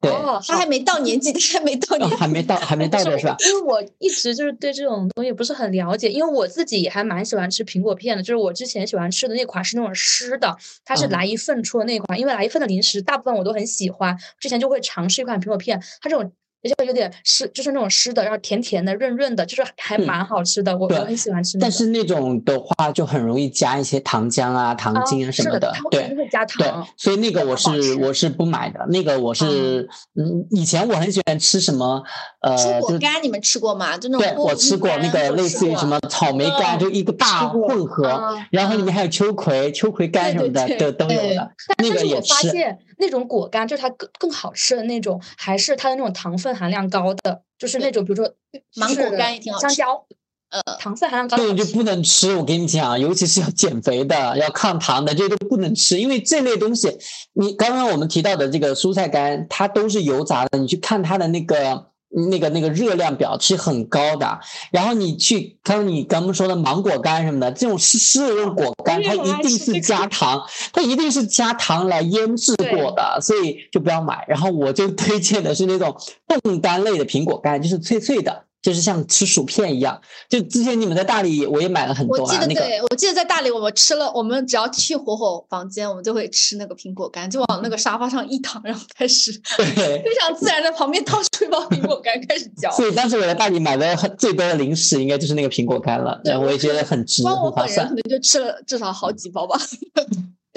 [0.01, 2.15] 哦，他还没到年纪，他还没到年纪。
[2.15, 3.35] 哦还没到，还没到的是吧？
[3.39, 10.55] 因为我一直就是对这种东西不是很了解，因为我自己也还蛮喜欢吃苹果片的，就是我之前喜欢吃的那款是那种湿的，
[10.85, 16.31] 它是嗯来一份出的那款，因为来一份的零食大部分我都很喜欢，之前就会尝试一款苹果片，它这种。
[16.63, 20.77] 而且有点湿，就是那种湿的，然后甜甜的、润润的，就是还嗯蛮好吃的。
[20.77, 21.57] 我我很喜欢吃。
[21.59, 28.85] 但是那种的话，就很容易加一些糖浆啊、糖啊精啊什么的它，对对糖。，所以那个我是我是不买的。
[28.89, 32.03] 那个我是嗯，以前我很喜欢吃什么
[32.49, 33.97] 呃，蔬就果干你们吃过吗？
[33.97, 42.49] 就那种对，我吃过那个类似于什么草莓干，嗯就一个大混合，啊然后里面还有秋葵、秋葵干什么的都都有对的，那个也但是我发吃。
[42.49, 48.33] 现那种果干，就是它更更好吃的那种，还是它的那种糖分含量高的，就是那种比如说
[48.75, 50.05] 芒果干也挺好吃香蕉，
[50.49, 51.55] 呃，糖分含量高的好吃。
[51.55, 56.97] 这种就不能吃，我跟你讲，尤其是要减肥的、要抗糖的，这些都不能吃，因为这类东西，
[57.33, 61.87] 你刚刚我们提到的这个蔬菜干，它都是油炸的，你去看它的那个。
[62.25, 64.39] 那个那个热量表是很高的，
[64.71, 74.25] 然后你去他说你刚刚说的芒果干什么的，这种湿湿的这种果干，它一定是加糖，它一定是加糖来腌制过的，所以就不要买。
[74.27, 75.95] 然后我就推荐的是那种
[76.27, 79.97] 冻干类的苹果干，就是脆脆的，就是像吃薯片一样。
[80.27, 92.69] 就之前你们在大理，我也买了很多我记得对，我记得在大理，我们吃了，我们只要去火火房间，我们就会吃那个苹果干，就往那个沙发上一躺，然后开始 对，非常自然的旁边掏出一包苹果干开始 嚼。
[92.71, 98.09] 所以当时我在大理买的很最多的零食应该就是那个苹果干了，对然后我也觉得很值，光我很划算本人可。
[98.09, 99.57] 能就吃了至少好几包吧。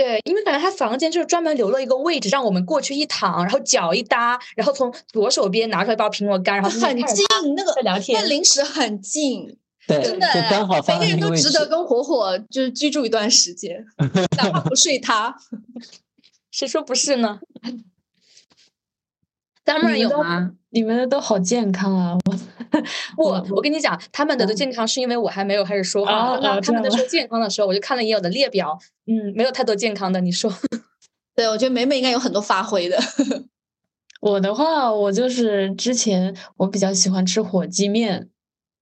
[0.01, 11.37] 对，因为感觉他房间就是专门留了一个位置，让我们过去一躺，然后脚一搭，然后从左手边拿出来一包苹果干，然后很近，那个聊天那零食很近， 对，真的就刚好每个人都。
[11.37, 13.85] 值得跟火火就是居住一段时间，
[14.39, 15.37] 哪怕不睡他。
[16.51, 17.39] 谁说不是呢
[19.83, 20.53] 们都有吗？
[20.71, 22.17] 你们的都好健康啊！
[23.17, 26.39] 我我我跟你讲，他们的的健康是因为我还没有开始说话。
[26.61, 30.21] 他们在说健康的时候，我就看了一眼我的列表，嗯，没有太多健康的。
[30.21, 30.53] 你说，
[31.35, 32.99] 对，我觉得美美应该有很多发挥的。
[34.23, 38.29] 我的话，我就是之前我比较喜欢吃火鸡面，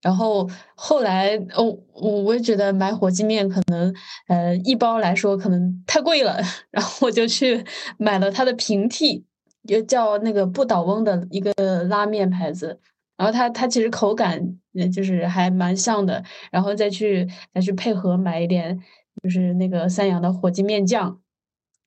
[0.03, 3.95] 然后后来哦，我我也觉得买火鸡面可能
[4.27, 6.39] 呃一包来说可能太贵了，
[6.71, 7.65] 然后我就去
[7.97, 9.25] 买了它的平替，
[9.69, 11.53] 也叫那个不倒翁的一个
[11.85, 12.81] 拉面牌子，
[13.17, 18.77] 然后它它其实口感呃就是还蛮像的，然后再去再去配合买一点
[19.23, 21.21] 就是那个三阳的火鸡面酱，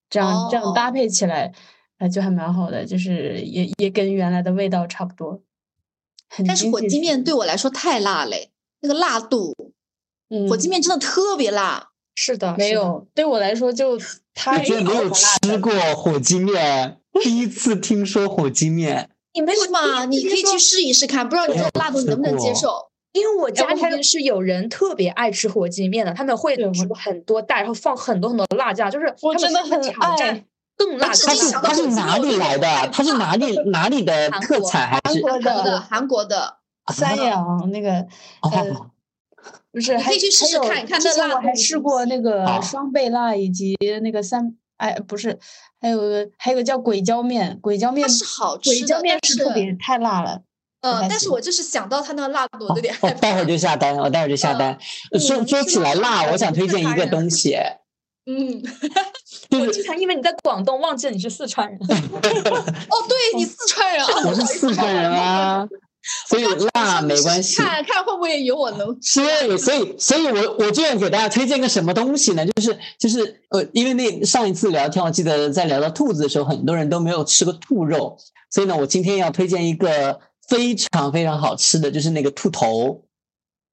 [0.10, 1.54] 这样这样搭哦配起来。
[1.98, 5.40] 啊，就还蛮好的，就是也也跟原来的味道差不多。
[6.48, 9.54] 但是火鸡面对我来说太辣嘞，那个辣度，
[10.32, 11.90] 嗯，火鸡面真的特别辣。
[12.16, 14.00] 是的，没有，对我来说就我
[14.34, 19.10] 太居然没有吃过火鸡面，第一次听说火鸡面。
[19.34, 20.06] 你没有是吗？
[20.06, 22.90] 你可以去试一试看，不知道你这个辣度你能不能接受？
[23.14, 30.46] 因为我家里面是有人特别爱吃火鸡面的，他们会煮很多袋，然后放很多很多辣酱，就是我他们真的很挑战爱。
[30.78, 31.28] 更辣至
[31.62, 32.68] 它是哪里来的？
[32.92, 35.22] 它是哪里哪里的特产还是？
[35.22, 35.64] 韩国韩国的。
[35.64, 36.58] 的韩国的，
[36.94, 38.88] 三阳那个呃哦，
[39.72, 45.38] 不是，可以去试试看看之前那我还试过那个双倍辣以及那个三哎不是，
[45.80, 50.42] 还有个还有个叫鬼椒面，鬼椒面是好鬼吃的，椒面但是特别太辣了。
[50.82, 53.46] 呃但是我就是想到它那个辣度，我有点害我待会儿。
[53.46, 54.76] 就下单，我待会儿就下单。
[55.20, 57.56] 说嗯说起来辣，我想推荐一个东西，
[58.26, 58.62] 嗯，
[59.50, 65.68] 就是我经常因为你在广东忘记了你是四川人， 哦，对你四川人啊，我是四川人啊，
[66.28, 67.58] 所以辣没关系。
[67.58, 69.22] 看看会不会有我能吃。
[69.24, 72.46] 对，所以所以我我就要给大家推荐个什么东西呢？
[72.46, 78.18] 就是就是呃，因为那上一次聊天，我记得在聊到兔子的时候，很多人都没有吃过兔肉，
[78.50, 83.04] 所以呢，我今天要推荐一个非常非常好吃的，就是那个兔头，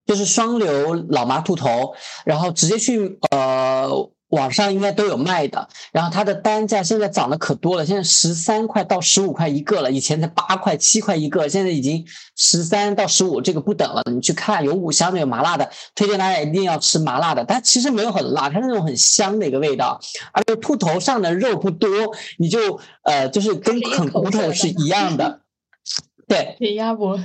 [0.07, 4.11] 就是双流老妈兔头，然后直接去呃。
[4.29, 12.05] 网上应该都有卖的，然后它的单价现在涨得可多了，现在十三块到十五块一个了，以前才八块七块一个，现在已经
[12.37, 14.03] 十三到十五，这个不等了。
[14.13, 19.99] 你去看，有五香的，有麻辣的，推荐大家一定要吃麻辣的，它其实没有很辣，它是那种很香的一个味道，
[20.33, 21.89] 而且兔头上的肉不多，
[22.39, 25.41] 你就呃就是跟啃骨头是一样的，
[26.29, 27.19] 对，铁鸭脖。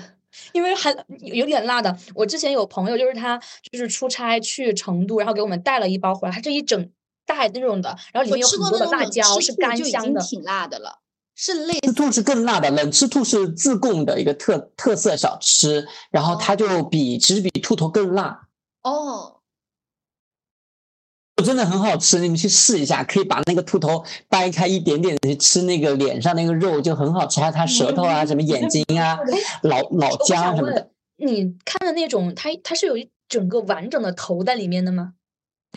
[0.52, 3.40] 因为还有点辣的，我之前有朋友，就是他
[3.72, 6.90] 就是出差去成都，然后给我们带了一包回来，他这一整
[7.26, 11.00] 袋那种的，然后里面有很多的辣椒，是干香的，挺辣的了。
[11.36, 18.48] 是类似兔是更辣的，冷吃兔是自贡的一个特特色小吃，然后它就比其实比兔头更辣。
[18.84, 19.40] 哦。
[21.42, 29.18] 真的很好吃，你们去试一下，可以把那个兔头掰开一点点去吃，那个脸上那个肉就很好吃，还有它舌头啊，什么眼睛啊，
[29.64, 30.90] 老老姜什么的。
[31.18, 35.14] 你看的那种，它它是有一整个完整的头在里面的吗？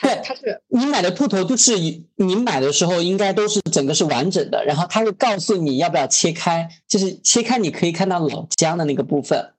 [0.03, 0.61] 对，它是。
[0.69, 1.73] 你买的兔头就是
[2.16, 9.53] 你买的时候应该都是整个是完整的，然后它会告诉你要不要切开，就是切开你可以看到老姜的那个部分。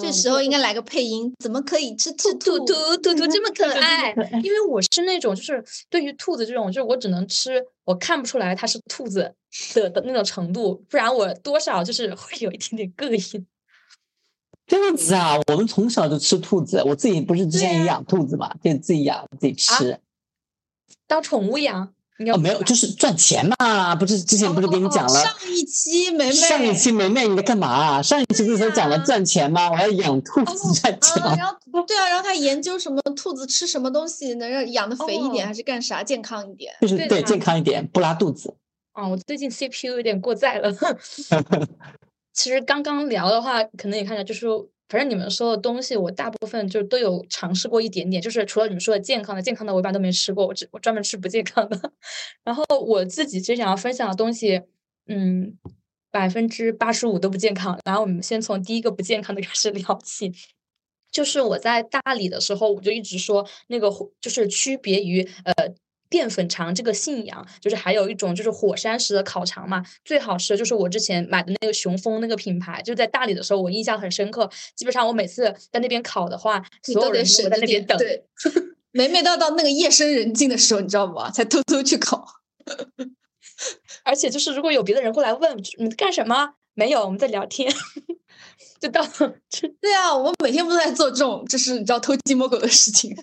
[0.00, 4.12] 这时候应该来个配音，怎么可以吃兔兔兔兔兔这么可 爱？
[4.42, 9.34] 因为我是那种就是对于兔子这种，就是我只能吃，我看不出来它是兔子
[9.74, 13.46] 的的那种程度，不然我多少就是会有一点点膈应。
[14.66, 19.98] 这样子啊，我们从小就吃兔子，我自己不是之前也养兔子嘛，就自己养自己吃，
[21.06, 21.94] 当宠物养。
[22.32, 25.20] 哦，没有，就是赚钱嘛，不是之前不是跟你讲了？
[25.20, 28.02] 上一期梅梅，上一期梅梅你在干嘛？
[28.02, 29.70] 上一期不是才讲了赚钱吗？
[29.70, 31.22] 我要养兔子赚钱。
[31.36, 36.74] 然后对啊，然后他研究什么兔子吃什么东西能让养的肥一点，还是干啥健康一点？
[36.80, 38.52] 就是对健康一点，不拉肚子。
[38.94, 40.74] 哦，我最近 CPU 有点过载了。
[42.34, 44.46] 其实刚刚聊的话，可能也看到就是。
[44.88, 51.92] 反正你们说的东西，我大部分就都有尝试过一点点，就是除了你们说的健康的，健康的我一般都没吃过，我只我专门吃不健康的。
[52.42, 54.62] 然后我自己其实想要分享的东西，
[55.06, 55.58] 嗯，
[56.10, 57.78] 百分之八十五都不健康。
[57.84, 60.32] 然后我们先从第一个不健康的开始聊起，
[61.12, 65.74] 就是我在大理的时候，我就一直说那个就是区别于呃。
[66.10, 74.50] 淀粉肠这个信仰，就是还有一种就是火山石的烤肠嘛，最好吃的就是我之前买的那个雄风那个品牌，就在大理的时候，我印象很深刻。
[74.74, 77.96] 基本上我每次在那边烤的话，所有人都在那边等。
[77.98, 78.24] 对，
[78.92, 81.18] 每每到到那个夜深人静的时候，你知道不？
[81.30, 82.26] 才偷偷去烤。
[84.04, 87.70] 而且就是如果有别的人过来问你干什么，没有，我们在聊天，
[88.80, 89.04] 就到。
[89.80, 93.14] 对啊，我们每天不都在做这种，就是你知道偷鸡摸狗的事情。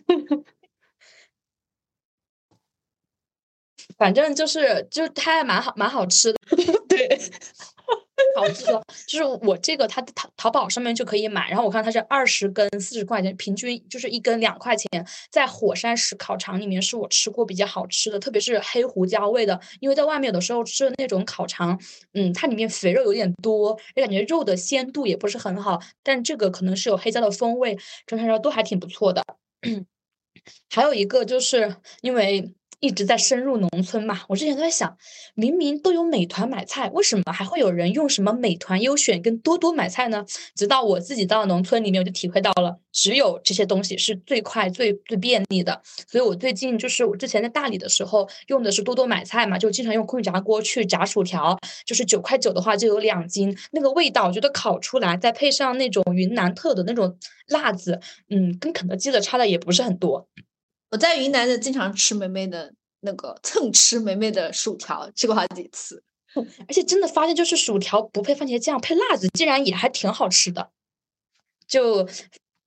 [3.97, 6.39] 反正就是，就是它还蛮好，蛮好吃的。
[6.87, 7.19] 对，
[8.35, 8.83] 好吃的。
[9.07, 11.49] 就是我这个，它淘淘宝上面就可以买。
[11.49, 14.87] 然后我看它是二十根四十块钱，平均就是一根两块钱。
[15.31, 19.59] 在火山石烤肠里面，是我吃过比较好吃的，特别是黑胡椒味的。
[19.79, 21.79] 因为在外面有的时候吃的那种烤肠，
[22.13, 25.79] 嗯，它里面肥肉有点多，就感觉肉的鲜度也不是很好。
[26.03, 29.23] 但这个可能是有黑椒的风味，整体上都还挺不错的。
[30.69, 32.53] 还有一个就是因为。
[32.85, 34.95] 一直在深入农村嘛，我之前都在想，
[35.33, 40.23] 明明都有美团买菜，为什么还会有人用什么美团优选跟多多买菜呢？
[40.55, 45.81] 直到我自己到农村里面，我就体会到了，只有这些东西是最快、最最便利的。
[46.07, 57.17] 所以我最近就是我之前在大理的时候用的是多多买菜嘛，就经常用空气炸锅去炸薯条，就是九块九的话就有两斤，那个味道我觉得烤出来，再配上那种云南特的那种
[57.47, 60.27] 辣子，嗯，跟肯德基的差的也不是很多。
[60.91, 66.03] 我在云南的经常吃梅梅的那个蹭吃梅梅的薯条，吃过好几次，
[66.67, 70.69] 而且真的发现就是薯条不配番茄酱，配辣子竟然也还挺好吃的，
[71.67, 72.07] 就。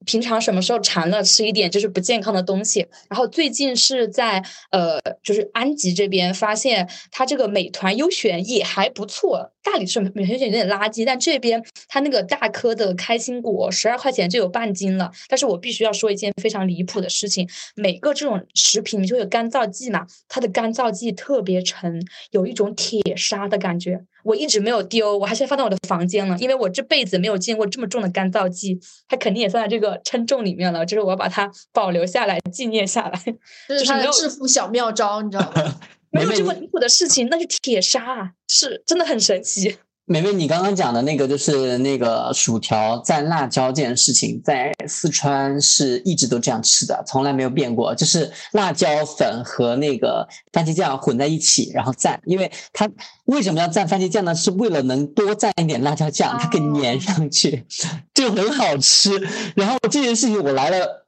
[0.06, 15.10] 平常什么时候馋了吃一点就是不健康的东西，然后最近是在呃就是安吉这边发现它这个美团优选也还不错，大理是美团优选有点垃圾，但这边它那个大颗的开心果十二块钱就有半斤了。
[15.28, 24.00] 但是我必须要说一件非常离谱的事情，每个这种食品就有干燥剂嘛，它的干燥剂特别沉，有一种铁砂的感觉。
[24.24, 28.78] 我一直没有丢，我还是放在我的房间了，因为我这辈子没有见过这么重的干燥剂，
[29.08, 30.84] 它肯定也算在这个称重里面了。
[30.84, 33.18] 就是我要把它保留下来，纪念下来。
[33.68, 35.80] 这是他的致富小妙招，你知道吗？
[36.10, 39.76] 没有这么离谱的事情，那是铁砂啊，是真的很神奇。
[40.10, 47.94] 梅梅，你刚刚讲的那个就是那个薯条蘸辣椒这件事情，在四川是一直都这样吃的，从来没有变过。
[47.94, 52.18] 就是辣椒粉和那个番茄酱混在一起，然后蘸。
[52.24, 52.88] 因为它
[53.26, 54.34] 为什么要蘸番茄酱呢？
[54.34, 57.66] 是为了能多蘸一点辣椒酱，它给粘上去，
[58.14, 59.10] 就很好吃。
[59.56, 61.06] 然后这件事情我来了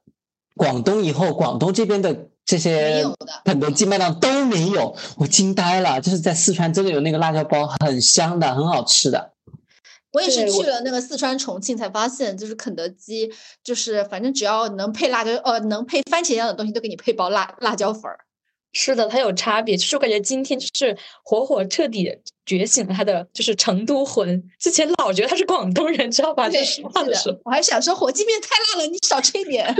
[0.55, 2.27] 广东以后，广东这边的。
[2.45, 3.05] 这些
[3.45, 6.01] 肯德基、麦当都没有，我惊呆了。
[6.01, 9.33] 就是在四川真的有那个辣椒包，很香的，很好吃的。
[10.11, 13.31] 我也是去了那个四川重庆才发现，就是肯德基，
[13.63, 18.19] 就是反正只要能配辣椒，呃，能配番茄酱的东西，都给你配包辣辣椒粉儿。
[18.73, 19.77] 是的，它有差别。
[19.77, 24.43] 就是我感觉今天就是火火彻底觉醒了他的就是成都魂。
[24.59, 26.49] 之前老觉得他是广东人，知道吧？
[26.49, 29.73] 对，说话的时候，我还想说火鸡面太辣了，你少吃一点。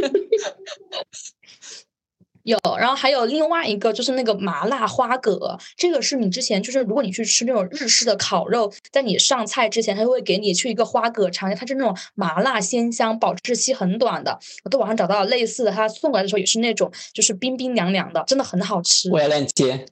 [2.43, 14.39] 有，然后还有另外一个就是那个麻辣花蛤，这个是你之前就是如果你去吃那种日式的烤肉，在你上菜之前，他会给你去一个花蛤尝一下，它是那种麻辣鲜香，保质期很短的。
[14.63, 19.11] 我在网上找到了类似的，他送过来的时候也是那种就是冰冰凉凉的，真的很好吃。
[19.11, 19.85] 我要链接。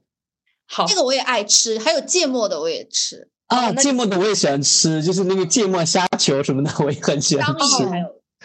[0.66, 7.84] 好，这个我也爱吃，还有芥末的我也吃啊，芥末的我也喜欢吃，就是那个芥末虾球什么的，我也很喜欢吃。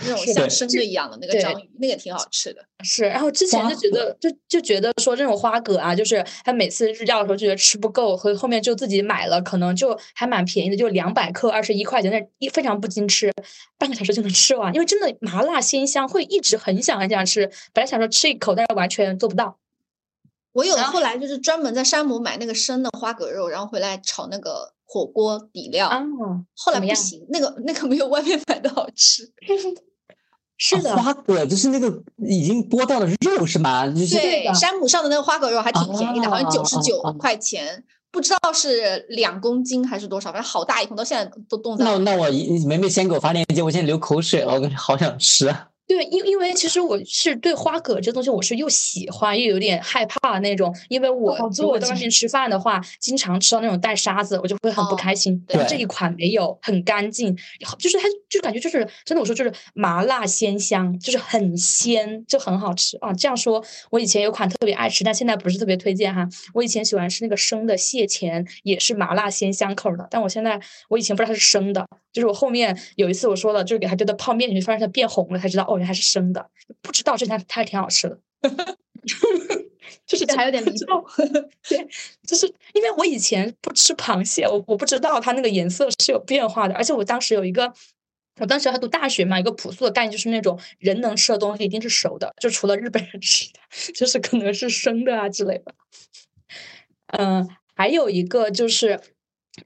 [0.03, 2.65] 那种像生的一样的那个章鱼，那个挺好吃的。
[2.83, 13.33] 是，然后之前就觉得，就就觉得说这种花蛤啊，就是他每次日料的时候就觉得吃不够，和后面就自己买了，可能就还蛮便宜的，就两百克二十一块钱，那一非常不经吃，
[13.79, 14.75] 半个小时就能吃完。
[14.75, 17.51] 因为真的麻辣鲜香，会一直很想很想吃。
[17.73, 19.59] 本来想说吃一口，但是完全做不到。
[20.55, 25.89] 我有后来就是专门在山姆买那个生的花蛤肉，然后回来炒那个火锅底料。
[25.89, 26.01] 啊，
[26.57, 29.31] 后来不行，那个那个没有外面买的好吃。
[30.57, 33.85] 是的，花蛤就是那个已经剥到的肉是吗？
[33.87, 37.83] 对，山姆上的那个花蛤肉还挺便宜的，好像九十九块钱，
[38.13, 41.85] 不知道是两公斤还是多少，反正好大一桶，到现在都冻在。
[41.85, 42.29] 那那我
[42.69, 45.53] 梅梅先给我发链接，我现在流口水了，我感觉好想吃。
[45.87, 50.75] 对，因因为其实我是对花蛤这东西，我是又喜欢又有点害怕那种。
[50.89, 55.39] 因为我如果在外面吃饭的话，经常吃到那种带沙子，我就会很不开心。
[55.47, 57.37] 对这一款没有，很干净，
[57.79, 63.13] 就是它就感觉就是真的，我说就是麻辣鲜香，就是很鲜，就很好吃啊。
[63.13, 66.27] 这样说，我以前有款特别爱吃，但现在不是特别推荐哈。
[66.55, 70.59] 我以前喜欢吃那个生的蟹钳，也是麻辣鲜香口的，但我现在
[70.89, 75.79] 我以前不知道它是生的，就是我后面有一次我说了，就是给它丢到泡面里面，发现它变红了，才知道哦。
[75.85, 76.49] 还是生的，
[76.81, 78.19] 不知道这它它还挺好吃的，
[80.07, 81.05] 就是还有点 迷糊。
[81.69, 81.87] 对，
[82.27, 86.75] 就是因为我以前不吃螃蟹，我我不知道它那个颜色是有变化的。
[86.75, 87.73] 而且我当时有一个，
[88.41, 93.59] 我当时还读大学嘛，一个朴素的概念就是那种人能吃的东西一定是熟的，就除了日本人吃的，
[93.93, 95.75] 就是可能是生的啊之类的。
[97.09, 99.01] 嗯，还有一个就是。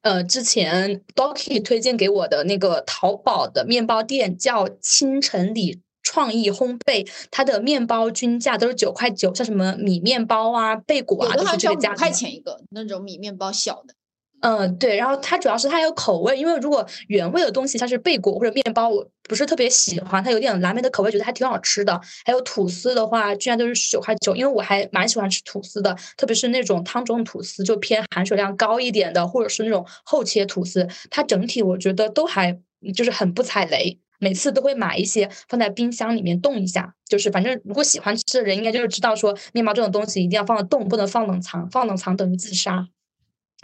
[0.03, 11.93] 呃，之前 Doki 推荐给我的那个淘宝的面包店叫清晨里创意烘焙，它的面包均价都是九块九，像什么米面包啊、贝果啊，都是这个价。
[11.93, 13.95] 五块钱一个那种米面包小的。
[14.41, 22.01] 嗯，对，然后它主要是它有口味，因为如果原味的东西它是贝果或者面包，我不是特别喜欢，它有点蓝莓的口味，觉得还挺好吃的。
[22.24, 32.57] 还有吐司的话，居然都是十九块九，因为我还蛮喜欢吃吐司的，特别是那种汤中吐司，就偏含水量高一点的，或者是那种厚切吐司，它整体我觉得都还
[32.95, 42.86] 就是很不踩雷，每次都会买一些放在冰箱里面冻一下，就是反正如果喜欢吃的人应该就是知道说面包这种东西一定要放冻，不能放冷藏，放冷藏等于自杀。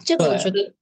[0.05, 0.73] 这个我觉得，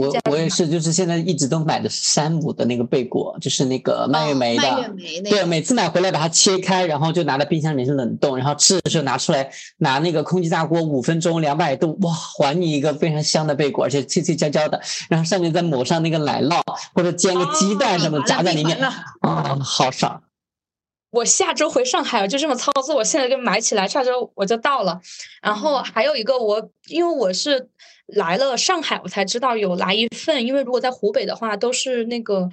[0.00, 4.62] 我我也是，就是现在一直都买的是山姆的那个贝果，就是那个蔓越莓的。
[4.62, 16.62] 蔓越莓那对，每次买回来把它切开，然后就拿到冰箱里面去冷冻，然后吃的时候拿出来，拿那个空气炸锅五分钟两百度，哇，还你一个非常香的贝果，而且脆脆焦焦的，然后上面再抹上那个奶酪
[16.94, 18.78] 或者煎个鸡蛋什么夹在里面，
[19.20, 20.22] 啊，好爽。
[21.10, 22.94] 我下周回上海，就这么操作。
[22.94, 25.00] 我现在就买起来，下周我就到了。
[25.40, 27.70] 然后还有一个，我因为我是
[28.06, 30.44] 来了上海，我才知道有来一份。
[30.44, 32.48] 因为如果在湖北的话，都是那个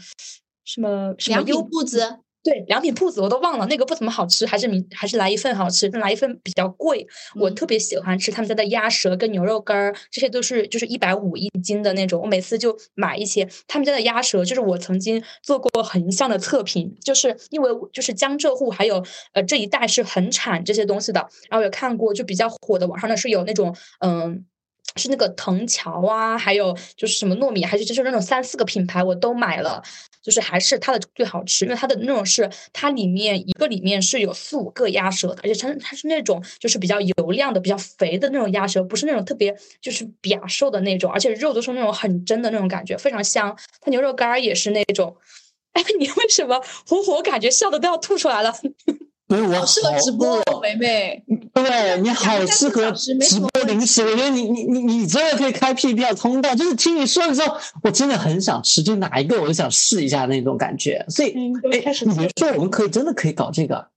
[0.66, 2.20] 什么什么良品铺子。
[2.44, 7.08] 对，良品铺子我都忘了，那个不怎么好吃，还是明还是来一份好吃，但来一份比较贵。
[7.40, 12.22] 我特别喜欢吃他们家的鸭舌跟牛肉干儿，这些都是就是一百五一斤的那种。
[12.22, 19.02] 我每次就买一些他们家的鸭舌，就是我曾经做过横向的测评，就是因为就是江浙沪还有
[19.32, 21.26] 呃这一带是很产这些东西的。
[21.50, 24.46] 然后有看过就比较火的网上呢是有那种嗯。
[24.96, 29.82] 是那个藤桥啊，还有就是什么糯米，还是就是那种三四个品牌我都买了，
[30.22, 43.58] 就是还是它的最好吃，因为它的那种是它里面一个里面是有四五个鸭舌的，而且它它是那种就是比较油亮的、比较肥的那种鸭舌，不是那种特别就是瘪瘦的那种，而且肉都是那种很真的那种感觉，非常香。
[43.82, 45.16] 它牛肉干也是那种，
[45.74, 48.54] 哎，你为什么火火感觉笑的都要吐出来了？
[49.28, 51.24] 因为我好适合直播饿，梅梅。
[51.54, 61.04] 对你好适合直播零食，我觉得你你你你真的可以开 PPL 通道，就是听你说的时候，我真的很想吃，就哪一个我都想试一下那种感觉。
[61.10, 63.88] 所以，哎你别说，我们可以真的可以搞这个。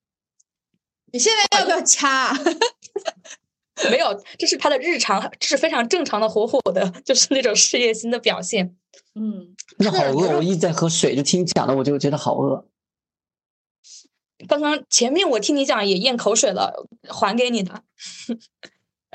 [1.12, 2.32] 你现在要不要掐？
[3.90, 8.74] 没有，这是他的日常，这是非常正常的火火的，就是那种事业心的表现。
[9.14, 12.64] 嗯，那好饿，我一直在喝水，就听你讲的，我就觉得好饿。
[14.48, 17.82] 刚刚前面我听你讲也咽口水了，还给你的。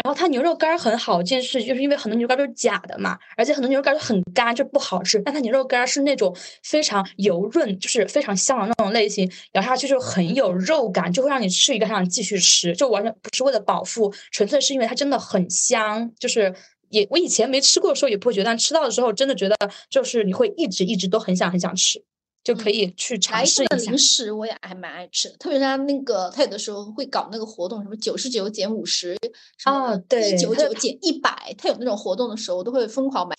[0.04, 5.22] 然后它牛肉干很好，一件事就是因为很多牛肉干都是假的嘛，而且很多牛肉干儿都很干，就不好吃。
[5.22, 16.12] 但它牛肉干是那种非常油润，就是非常香的那种类型，咬下去就很有肉感，就会让你吃一个还想继续吃，就完全不是为了饱腹，纯粹是因为它真的很香。
[16.18, 16.52] 就是
[16.90, 19.56] 也我以前没吃过的时候也不会觉得，但吃到的时候真的觉得
[19.88, 22.02] 就是你会一直一直都很想很想吃，
[22.44, 23.98] 就可以去尝试一下的零。
[23.98, 29.16] 食我也还蛮爱吃的，特别是他那个他有的时候会搞那个活动，什么九十九减五十，
[29.64, 33.36] 啊对一九九减一百，他有那种活动的时候，我都会疯狂买。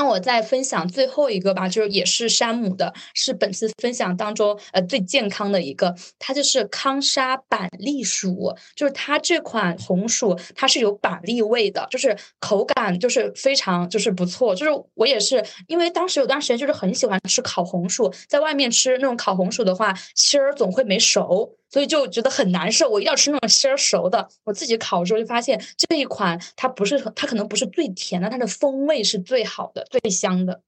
[0.00, 21.59] 那我再分享最后一个吧，就是也是山姆的，是本次分享当中呃最健康的一个，它就是康沙板栗薯，就是它这款红薯它是有板栗味的，就是口感就是非常就是不错，就是我也是因为当时有段时间就是很喜欢吃烤红薯，在外面吃那种烤红薯的话，芯儿总会没熟。
[21.70, 24.28] 所以就觉得很难受，我一定要吃那种芯儿熟的。
[24.44, 30.60] 我自己烤的时候就发现这一款它不是它可能不是最甜的，它的风味是最好的、最香的。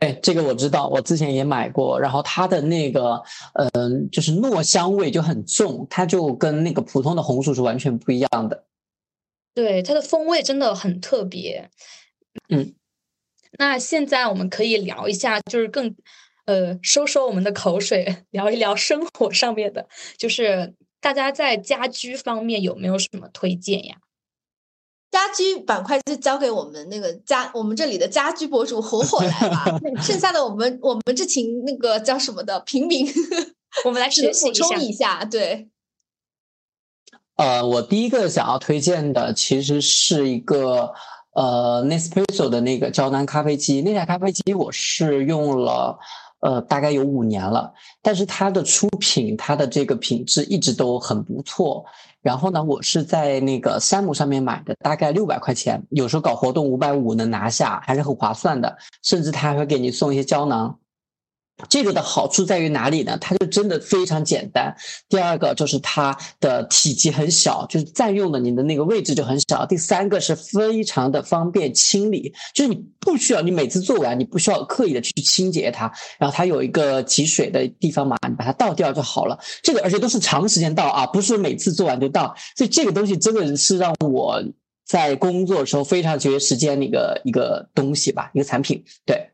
[0.00, 1.98] 哎，这个我知道，我之前也买过。
[1.98, 3.22] 然后它的那个，
[3.72, 8.64] 嗯、就是糯香味就很重，它就跟那个普通的红薯是完全不一样的。
[9.54, 11.70] 对，它的风味真的很特别。
[12.48, 12.74] 嗯，
[13.56, 15.94] 那现在我们可以聊一下，就是更
[16.46, 23.96] 呃收收我们的口水， 聊一聊生活上面的，就是大家在家居方面有没有什么推荐呀？
[25.10, 29.64] 家居板块就交给我们那个家，我们这里的家居博主火火来吧。
[30.02, 33.06] 剩下的我们我们这群那个叫什么的平民，
[33.86, 34.80] 我们来学习一下充。
[34.80, 35.24] 一下。
[35.24, 35.68] 对，
[37.36, 40.92] 呃，我第一个想要推荐的其实是一个
[41.34, 43.82] 呃 Nespresso 的那个胶囊咖啡机。
[43.82, 45.96] 那台咖啡机我是用了
[46.44, 47.72] 呃大概有五年了，
[48.02, 51.82] 但是它的出品，它的这个品质一直都很不错。
[52.20, 58.76] 然后呢，我是在那个山姆上面买的，大概六百块钱，有时候搞活动五百五能拿下，还是很划算的。
[59.02, 60.78] 甚至他还会给你送一些胶囊。
[61.68, 63.16] 这个的好处在于哪里呢？
[63.20, 64.74] 它就真的非常简单。
[65.08, 69.64] 第二个就是它的体积很小，就是占用的你的那个位置就很小。
[69.64, 79.38] 第三个是非常的方便清理，就是你不需要你每次做完，你不需要刻意的去清洁它，然后它有一个集水的地方嘛，你把它倒掉就好了。
[79.62, 82.34] 这个而且都是长时间倒啊，不是每次做完就倒。
[82.56, 84.42] 所以这个东西真的是让我
[84.84, 88.84] 在工作的时候非常节约时间的一个一个东西吧，一个产品。
[89.06, 89.30] 对。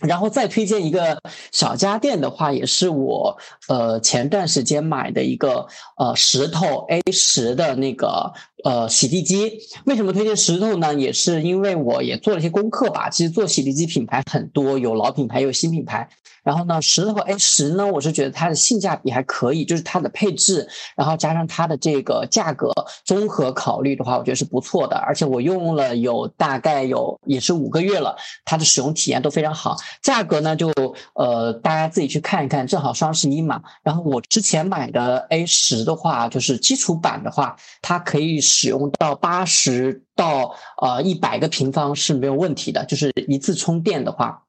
[0.00, 1.20] 然后再推荐一个
[1.52, 3.36] 小家电的话，也是我
[3.68, 8.32] 呃前段时间买的一个呃石头 A 十的那个
[8.64, 9.58] 呃洗地机。
[9.86, 10.94] 为什么推荐石头呢？
[10.94, 13.08] 也是因为我也做了一些功课吧。
[13.08, 16.08] 其实做洗地机品牌很多，有老品牌，有新品牌。
[16.42, 22.72] 然后呢，石头 A 十呢，我是觉得它的性价比还可以，就是它的配置，然后加上它的这个价格，
[23.04, 24.96] 综合考虑的话，我觉得是不错的。
[24.96, 29.76] 而且我用了有大概有也是五个月了，它的使用体验都非常好。
[30.02, 30.72] 价格呢，就
[31.14, 33.60] 呃大家自己去看一看，正好双十一嘛。
[33.82, 44.42] 然后我之前买的 A 十的话，就是基础版的话，它可以使用到八十到呃一百个平方是没有问题的，就是一次充电的话。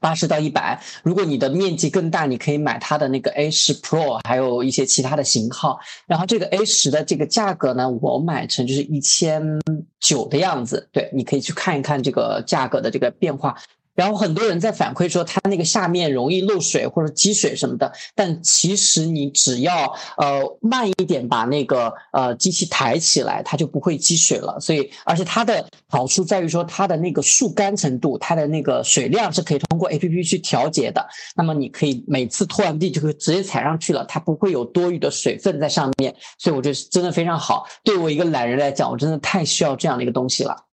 [0.00, 5.78] 八十到一百，如果你的面积更大，你可以买它的那个 A 十 Pro，还有一些其他的型号。
[6.08, 9.60] 然后这个 A 十的这个价格呢，我买成就是一千
[10.00, 10.88] 九的样子。
[10.90, 13.56] 对，你可以去看一看这个价格的这个变化。
[13.96, 24.60] 然后很多人在反馈说它那个下面容易漏水或者积水什么的，但其实你只要呃慢一点把那个呃机器抬起来，它就不会积水了。
[24.60, 31.04] 所以而且它的好处在于说它的那个速干程度，它的那个水量是可以通过 A P P 去调节的。
[31.34, 36.14] 那么你可以每次拖完地就可以直接踩上去了，它不会有多余的水分在上面。
[36.38, 37.66] 所以我觉得真的非常好。
[37.82, 40.65] 对我一个懒人来讲，我真的太需要这样的一个东西了。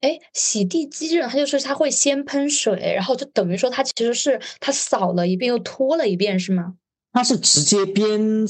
[0.00, 6.74] 哎，洗地机这种它就是它会先喷水，然后就等于说它其实是它扫了一遍又拖了一遍，是吗？
[7.12, 8.46] 它是直接边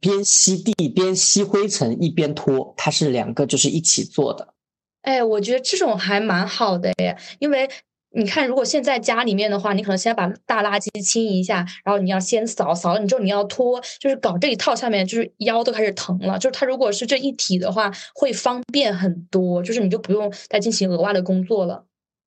[0.00, 4.54] 边吸地边吸灰尘一边拖，它是两个就是一起做的。
[5.02, 7.68] 哎，我觉得这种还蛮好的耶，因为。
[8.16, 16.38] 你看，如果现在家里面的话，你可能先把大垃圾清一下，然后你要先扫扫了，你之后你要拖，就是搞这一套，下面就是腰都开始疼了。
[16.38, 21.84] 就是它如果是这一体的话，会方便很多，就是你就不用再进行额外的工作了。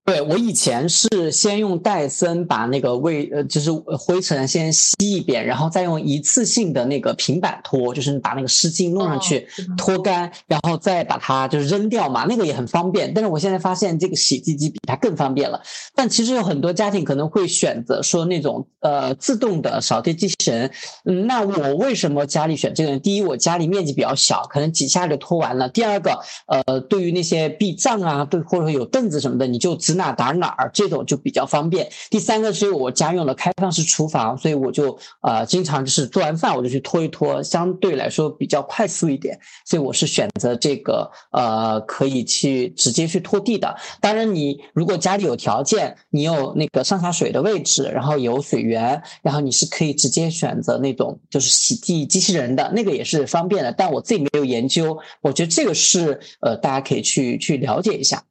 [0.07, 9.45] 对我以前是先用戴森把那个味呃就是灰尘先吸一遍，然后再用一次性的那个平板拖，就是把那个湿巾弄上去
[9.77, 13.13] 拖干，然后再把它就是扔掉嘛，那个也很方便。
[13.13, 15.61] 但是我现在发现这个洗地机比它更方便了。
[15.93, 20.71] 但其实有很多家庭可能会选择说那种呃自动的扫地机器人。
[21.03, 22.99] 嗯，那我为什么家里选这个呢？
[22.99, 25.67] 第一，我家里面积比较小，可能几下就拖完了。
[25.67, 29.96] 第二个，呃，对于那些避障啊，对或者有凳子什么的，你就只。
[29.97, 31.89] 哪打哪儿，这种就比较方便。
[32.09, 39.37] 第三个是我家用的开放式厨房，所以我就呃经常就是做完饭我就去拖一拖，相对来说比较快速一点。
[39.65, 43.75] 所以我是选择这个呃可以去直接去拖地的。
[43.99, 53.71] 当然，你如果家里有条件，你有那个上下水的位置，然后有水源，然后你是可以直接选择那种就是洗地机器人的那个也是方便的。
[53.71, 58.23] 但我自己没有研究，我觉得这个是呃大家可以去去了解一下。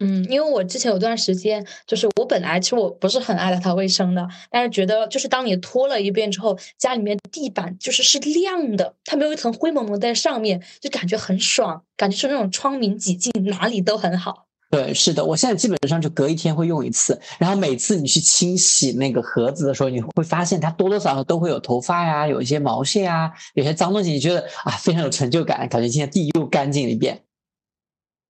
[0.00, 14.46] 嗯，因为我之前有段时间，就是我本来其实我不是很爱打扫卫生的，但是觉得就是当你拖了一遍之后，家里面地板就是是亮的，它没有一层灰蒙蒙在上面，就感觉很爽，感觉是那种窗明几净，哪里都很好。
[14.70, 27.20] 对，是的，我现在基本上就隔一天会用一次，然后每次你去清洗那个盒子的时候，你会发现它多多少少都会有头发呀，有一些毛屑啊，有些脏东西，你觉得啊非常有成就感，感觉今天地又干净了一遍。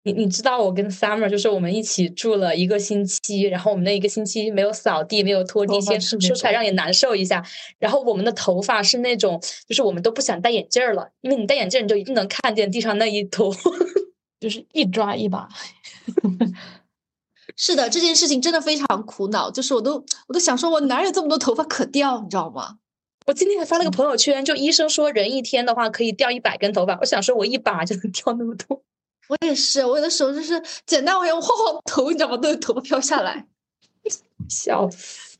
[0.05, 7.43] 你你知道我跟 Summer 就是我们一起住了一个星期，然后我们那一个星期没有扫地，没有拖地，先说出来让你难受一下。
[7.79, 13.51] 然后我们的头发是那种，就是我们都不想戴眼镜了，因为你戴眼镜你就一定能看见地上那一坨，
[14.39, 15.49] 就是一抓一把。
[17.57, 22.77] 是的，这件事情真的非常苦恼，就是我都我都想说，我哪有这么多头发可掉，你知道吗？
[23.25, 28.83] 我今天还发了个朋友圈，就医生说人一天的话可以掉一百根头发，我想说我一把就能掉那么多。
[29.27, 32.37] 我也是，我的时候就是简单，我要晃晃头，你知道吗？
[32.37, 33.47] 都有头发飘下来，
[34.49, 35.37] 笑死。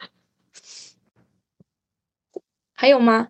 [2.74, 3.30] 还有吗？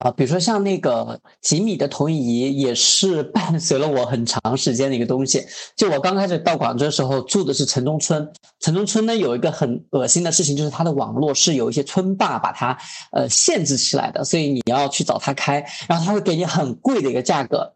[0.00, 5.44] 啊，比如说像那个几米的投影仪，也是伴随了我很长时间的一个东西。
[5.76, 8.26] 就我刚开始到广州的时候，住的是城中村。
[8.60, 12.76] 城中村呢有一个很恶心的事情，就是它的网络是有一些村霸把它
[13.12, 17.74] 呃限制起来的，所以你要去找他开，然后他会给你很贵的一个价格。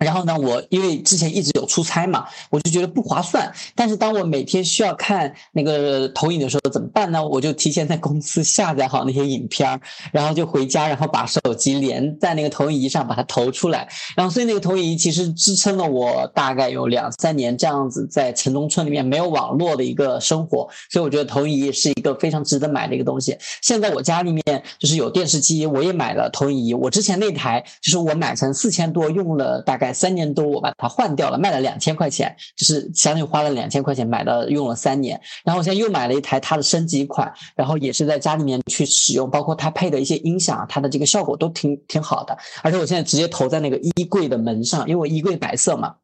[0.00, 3.52] 然后呢，我因为之前一直有出差嘛，我就觉得不划算。
[3.74, 7.22] 但是当我每天需要看那个投影的时候，怎么办呢？
[7.22, 9.78] 我就提前在公司下载好那些影片儿
[10.10, 13.86] 然后就回家，然后把手机连在那个投影仪上，把它投出来。
[14.16, 20.66] 然后所以那个投影仪其实支撑了我大概有两三年这样子在城中村里面没有网络的一个生活。
[20.88, 23.36] 所以我觉得投影仪是一个非常值得买的一个东西。
[23.60, 26.72] 现在我家里面就是有电视机，我也买了投影仪。
[26.72, 29.89] 我之前那台就是我买成四千多，用了大概。
[29.92, 35.20] 三年多，我把它换掉了，卖了两千块钱，就是相当于花了两千块钱买的，用了三年。
[35.44, 42.36] 然后我现在又买了一台它的升级款，然后也是在家里面去使用，包括它配的一些音响，它的这个效果都挺挺好的。
[42.62, 45.94] 而且我现在直接投在那个衣柜的门上，因为我衣柜白色嘛，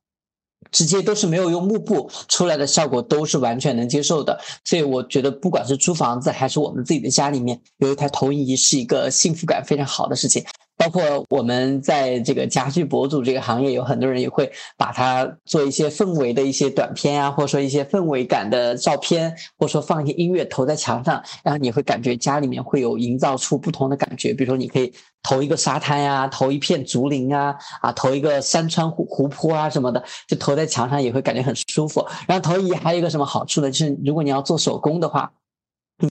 [0.70, 4.38] 直接都是没有用幕布出来的效果都是完全能接受的。
[4.64, 10.44] 所以我觉得，不管是租房子还是我们自己的家里面，有一台投影仪是一个幸福感非常好的事情。
[10.76, 24.34] 包括我们在这个家居博主这个行业，有很多人也会把它做一些氛围的一些短片啊，或者说一些氛围感的照片，或者说放一些音乐投在墙上，然后你会感觉家里面会有营造出不同的感觉。
[24.34, 32.06] 比如说，你可以投一个沙滩呀，投一片竹林啊，啊，投一个山川湖湖泊啊什么的，就投在墙上也会感觉很舒服。
[32.28, 33.70] 然后投影仪还有一个什么好处呢？
[33.70, 35.32] 就是如果你要做手工的话。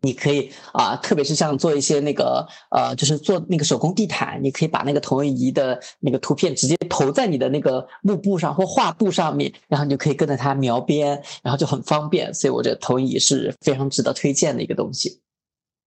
[0.01, 12.33] 你可以啊，特别是像做一些那个呃，就是做那个手工地毯，你可以把那个投影仪的那个图片直接投在你的那个幕布上或画布上面，然后你就可以跟着它描边，然后就很方便。
[12.33, 15.19] 所以我觉得投影仪是非常值得推荐的一个东西。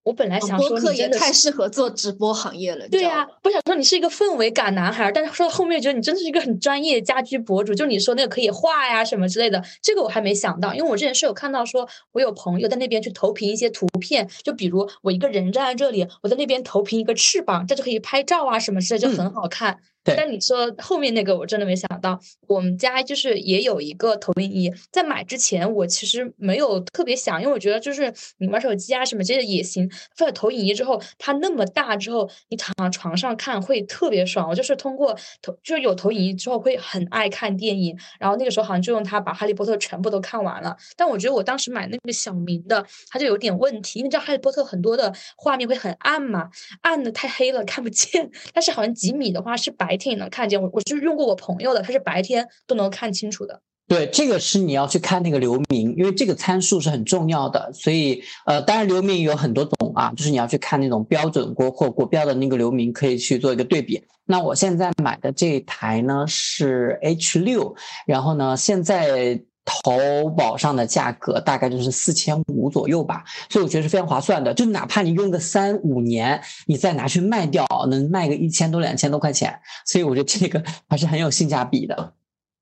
[0.09, 2.89] 我本来想说，你也太适合做直播行业了。
[2.89, 7.75] 对呀，我想说你是一个氛围感男孩，但是说到后面觉得你真的是一个很专业家居博主。
[7.75, 19.75] 就你说那个可以画呀什么之类的，这个我还没想到，因为我之前是有看到说，我有朋友在那边去投屏一些图片，就比如我一个人站在这里，我在那边投屏一个翅膀，这就可以拍照啊什么之类，就很好看。
[19.75, 29.91] 对但你说后面那个，我真的没想到，我们家就是也有一个投影仪，在买之前我其实没有特别想，因为我觉得就是你玩手机啊什么这些也行。
[30.17, 34.49] 放了投影仪之后，它那么大之后，你躺床上看会特别爽。
[34.49, 40.77] 我就是通过投，就是有投影仪之后会很爱看电影，然后那个时候好像就用它把《哈利波特》全部都看完了。
[40.97, 46.51] 但我觉得我当时买那个小明的，它就有点问题，因为知道《哈利波特》很多的画面会很暗嘛，
[46.83, 48.31] 暗的太黑了看不见。
[48.53, 53.61] 但是好像几米的话是白天也能看见，我我就用过我朋友的，他是白天都能看清楚的。
[53.89, 57.71] 对，这个是你要去看那个流明，因为这个参数是很重要的。
[57.73, 64.03] 所以，呃，当然流明有很多种啊，就是你要去看那种标准国或国标的那个流明，可以去做一个对比。
[64.27, 67.75] 那我现在买的这一台呢是 H 六，
[68.07, 74.55] 然后呢，现在淘宝上的价格大概就是四千五左右吧，所以我觉得是非常划算的。
[74.55, 82.15] 就哪怕你用个三五年，你再拿去卖掉，能卖个一千多、两千多块钱，所以我觉得这个还是很有性价比的。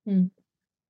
[0.05, 0.33] 嗯。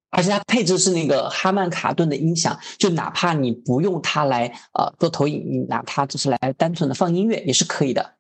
[0.09, 8.15] 而且它配置是那个哈曼卡顿的音响，就哪怕你不用它来呃做投影，你拿它就是来单纯的放音乐也是可以的。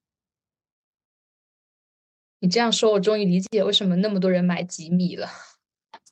[2.40, 5.26] 你这样说，我终于理解为什么那么多人买吉米了。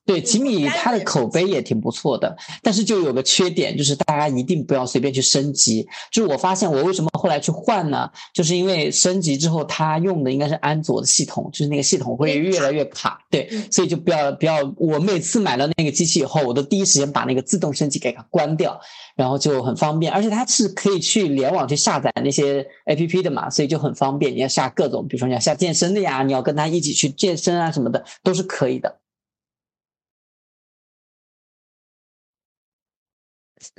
[0.07, 5.87] 对吉米，它的口碑也挺不错的，但是就有个缺点，就是大家一定不要随便去升级。
[6.13, 8.11] 就是我发现我为什么后来去换呢？
[8.33, 13.19] 就是因为升级之后，它用的应该是安卓的系统，就是那个系统会越来越卡。
[13.31, 14.59] 对，所以就不要不要。
[14.77, 18.79] 我每次买了那个机器以后，我都第一时间把那个自动升级给它关掉，
[19.17, 20.13] 然后就很方便。
[20.13, 24.35] 而且它是可以去联网去下载那些 APP 的嘛，所以就很方便。
[24.35, 28.99] 你要下各种，比如说你要下健身的呀，你要跟它一起去健身啊什么的，都是可以的。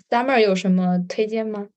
[0.10, 1.70] Summer 有什么推荐吗？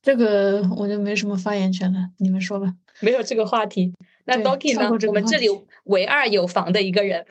[0.00, 2.74] 这个我就没什么发言权了，你们说吧。
[3.00, 3.92] 没有这个话题。
[4.24, 4.88] 那 Doki 呢？
[5.08, 5.48] 我们这里
[5.84, 7.26] 唯二有房的一个人。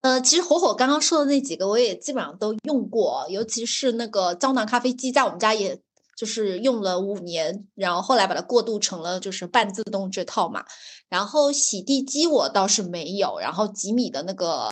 [0.00, 5.78] 呃，其实火火刚刚说的那几个，我也基本上都用过，尤其是那个胶囊咖啡机，在我们家也
[6.16, 10.64] 就是用了五年，然后后来把它过渡成了就是半自动这套嘛。
[11.08, 14.70] 然后洗地机我倒是没有，然后几米的那个。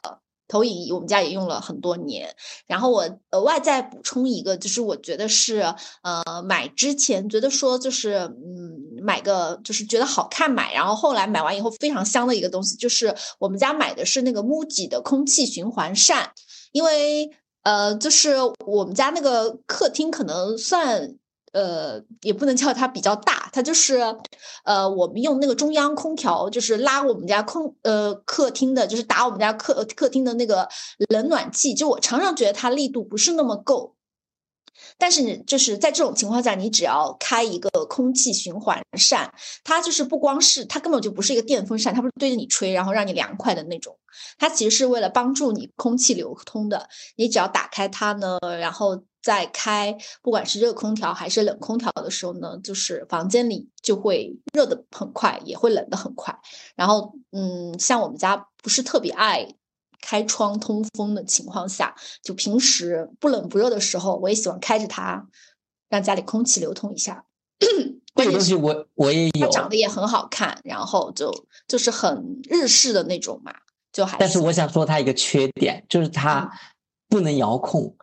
[0.50, 2.34] 投影仪我们家也用了很多年，
[2.66, 5.60] 然后我额外再补充一个，就是我觉得是
[6.02, 16.32] 呃买之前觉得说就是嗯买个就是觉得好看买，然后后来买完以后非常香的一个东西，就是我们家买的是那个 MUJI 的空气循环扇，
[16.72, 17.30] 因为
[17.62, 18.34] 呃就是
[18.66, 21.14] 我们家那个客厅可能算。
[21.52, 23.98] 呃，也不能叫它比较大，它就是，
[24.64, 30.68] 呃，我们用那个中央空调，就是拉我们家空呃客厅的，就是打我们家客客厅的那个
[31.08, 33.96] 冷暖气，就我常常觉得它力度不是那么够。
[34.96, 39.32] 但是你就是在这种情况下，你只要开一个空气循环扇，
[39.64, 43.98] 它就是不光是它根本就不是一个电风扇，它不是对着你吹，然后让你凉快的那种，
[44.38, 46.88] 它其实是为了帮助你空气流通的。
[47.16, 49.02] 你只要打开它呢，然后。
[49.22, 56.38] 在开不管是热空调还是冷空调的时候呢，就是房间里就会热的很快，也会冷的很快。
[56.74, 59.54] 然后，嗯，像我们家不是特别爱
[60.00, 65.26] 开窗通风的情况下，就平时不冷不热的时候，我也喜欢开着它，
[65.90, 67.26] 让家里空气流通一下。
[68.14, 71.30] 这个东西我我也有，它长得也很好看，然后就
[71.68, 73.54] 就是很日式的那种嘛，
[73.92, 74.16] 就还。
[74.18, 76.50] 但是我想说它一个缺点，就是它
[77.08, 77.94] 不能遥控。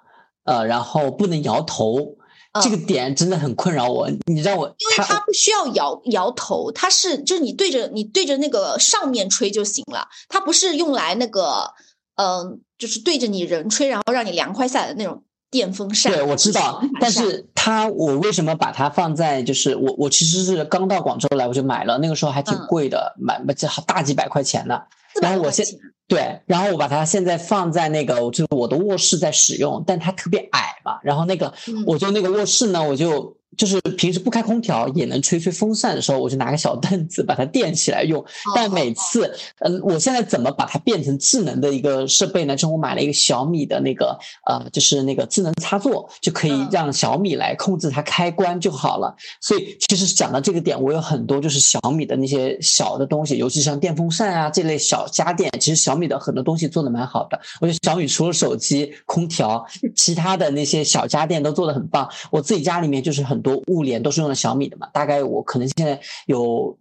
[0.47, 2.15] 呃，然后不能摇头，
[2.63, 4.09] 这个点真的很困扰我。
[4.25, 11.73] 你让我，因为它不需要摇摇头，它是就是你对着你对着那个上面吹就行了，它不是用来那个，
[12.15, 15.21] 嗯，就是对着你人吹，然后让你凉快下来的那种
[15.51, 16.13] 电风扇。
[16.13, 24.79] 对，我知道，但是它我为什么把它放在就是我我其实是刚到广州来我就买了，那个时候还挺贵的，买买这好大几百块钱呢。
[25.21, 25.65] 然后我现
[26.07, 31.53] 对，然后我把它现在放在那个，就是我的卧室在使用，但它特别矮嘛，然后那个
[31.85, 33.36] 我就那个卧室呢，我就。
[33.55, 38.23] 就是平时不开空调也能吹吹风扇的时候，我就拿个小凳子把它垫起来用。
[38.53, 42.55] 但每次，嗯，我现在怎么把它变成智能的一个设备呢？
[42.55, 49.15] 就是我买了一个小米的那个，呃，就是那个智能插座，就可以让小米来控制它开关就好了。
[49.41, 57.39] 所以，其实讲到这个点，我有很多就是小米的那些小的东西，尤其像电风扇啊这类小家电，其实小米的很多东西做的蛮好的。
[57.61, 62.07] 我觉得小米除了手机、空调，其他的那些小家电都做的很棒。
[62.29, 63.36] 我自己家里面就是很。
[63.37, 66.75] 很多物联都是用的小米的嘛，大概我可能现在有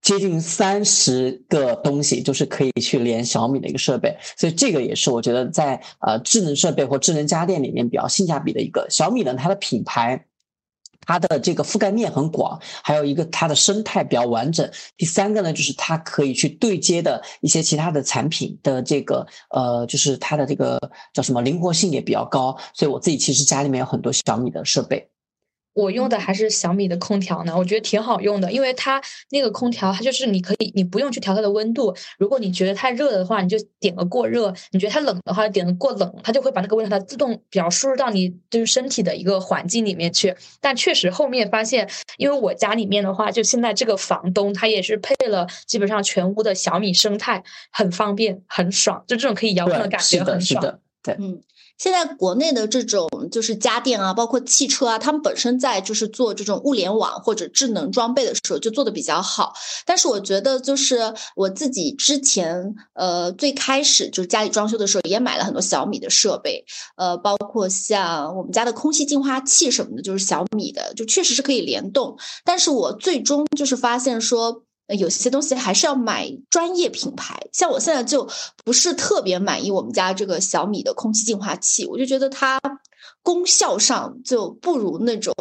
[0.00, 8.86] 接近三十个东西，就是可以去连小米的一个设备，所以这个也是我觉得在呃智能设备或智能家电里面比较性价比的一个。
[8.88, 10.24] 小米呢，它的品牌。
[11.06, 14.70] 它的这个覆盖面很广，还有一个它的生态比较完整。
[14.98, 20.78] 第三个呢，就是它可以去对接的一些其他的产品的这个呃，就是它的这个
[21.14, 22.54] 叫什么灵活性也比较高。
[22.74, 25.08] 所以我自己其实家里面有很多小米的设备。
[25.72, 29.00] 我用的还是小米的空调呢，我觉得挺好用的，因为它
[29.30, 31.94] 那个空调，它就是你可以，你不用去调它的温度。
[32.18, 40.34] 如果你觉得太热的话，你就点个过热；你觉得它冷的话，点个过冷，它就会把那个温度它自动比较输入到你就是身体的一个环境里面去。
[40.60, 50.78] 但确实后面发现，因为我家里面的话，就现在这个房东他也是配了基本上全屋的小米生态，很方便，很爽，就这种可以遥控的感觉很爽。
[51.02, 51.40] 对，嗯。
[51.80, 59.54] 现在国内的这种就是家电啊，包括汽车啊，他们本身在就是做这种物联网或者智能装备的时候就做的比较好。
[59.86, 66.62] 但是我觉得就是我自己之前呃最开始就是家里装修的时候也买了很多小米的设备，
[66.98, 72.18] 呃，包括像我们家的空气净化器什么的，就是小米的，就确实是可以联动。
[72.44, 74.64] 但是我最终就是发现说。
[74.96, 78.28] 有些东西还是要买专业品牌，像我现在就
[78.64, 82.60] 不是特别满意我们家这个小米的空气净化器，我就觉得它
[83.22, 85.34] 功效上就不如那种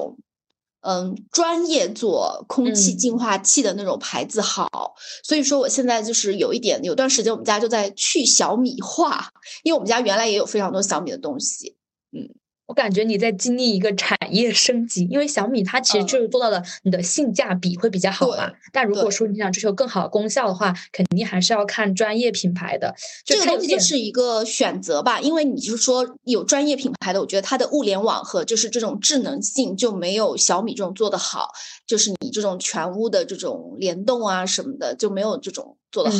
[0.82, 9.30] 嗯专业做空气净化器的那种牌子好，所以说我现在就是有一点，有段时间我们家就在去小米化，
[9.64, 11.76] 因为我们家原来也有非常多小米的东西，
[12.12, 12.39] 嗯。
[12.70, 18.52] 我感觉你在经历一个产业升级，因为小米它其实就是做到了你的性价比会比较好嘛。
[18.72, 22.94] 但如果说你想追求更好的功效的话，肯定还是要看专业品牌的。
[23.26, 31.50] 这个东西就是一个选择吧，因为你就是说有专业品牌的，我觉得它的物联网和就是这种智能性就没有小米这种做的好。
[31.88, 36.18] 就是你这种全屋的这种联动啊什么的，就没有这种做的好。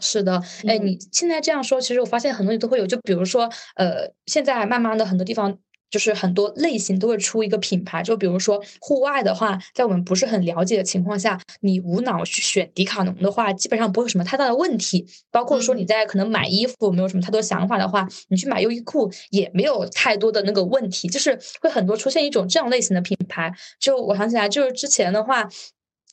[0.00, 5.58] 是的，哎，你现在这样说，其实我发现很多人都会有，就比如说，呃，现在慢慢的很多地方。
[5.90, 15.06] 就是很多类型都会出一个品牌，就比如说户外的话，在我们不是很了解的情况下，你无脑去选迪卡侬的话，基本上不会有什么太大的问题。
[15.30, 23.52] 包括说你在可能买衣服没有什么太多想法的话，你去买优衣库也没有太多的那个问题，就是会很多出现一种这样类型的品牌。
[23.78, 25.48] 就我想起来，就是之前的话，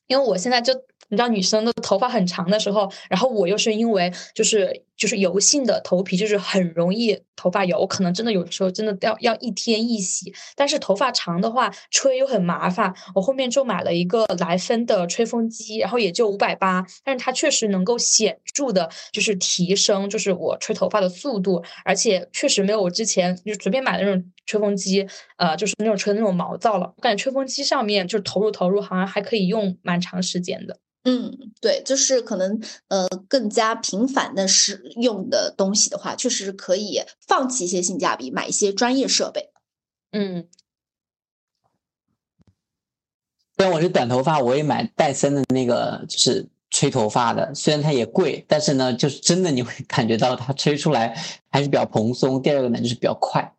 [0.08, 0.74] 因为我现在就。
[1.10, 10.34] 你知道女生的头发很长的时候，然后我又是因为就是就是油性的头皮，就是很容易头发油，可能真的有时候真的要要一天一洗。
[10.56, 12.94] 但是头发长的话，吹又很麻烦。
[13.14, 26.92] 我后面就买了一个莱芬的吹风机，然后也就五百八，但是它确实能够显著的，就是提升就是我吹头发的速度，而且确实没有我之前就随便买的那种吹风机，呃，就是那种吹的那种毛躁了。
[26.98, 30.80] 我感觉吹风机上面就是投入投入，好像还可以用蛮长时间的。
[31.04, 31.32] 嗯，
[31.62, 39.52] 对，就是可能呃更加频繁的使用的东西的话，确实可以放弃一些性价比，买一些专业设备。
[40.12, 40.48] 嗯，
[43.58, 47.54] 虽然我是短头发，我也买戴森的那个，就是吹头发的。
[47.54, 51.18] 虽然它也贵，但是呢，就是真的你会感觉到它吹出来
[51.50, 52.42] 还是比较蓬松。
[52.42, 53.54] 第二个呢，就是比较快。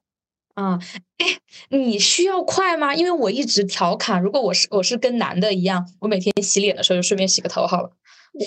[0.55, 0.79] 啊，
[1.19, 1.27] 哎，
[1.69, 2.95] 你需要快吗？
[2.95, 7.93] 因为我一直调侃，如果我是我是跟男的一样，我每天洗脸的时候就顺便洗个头好了。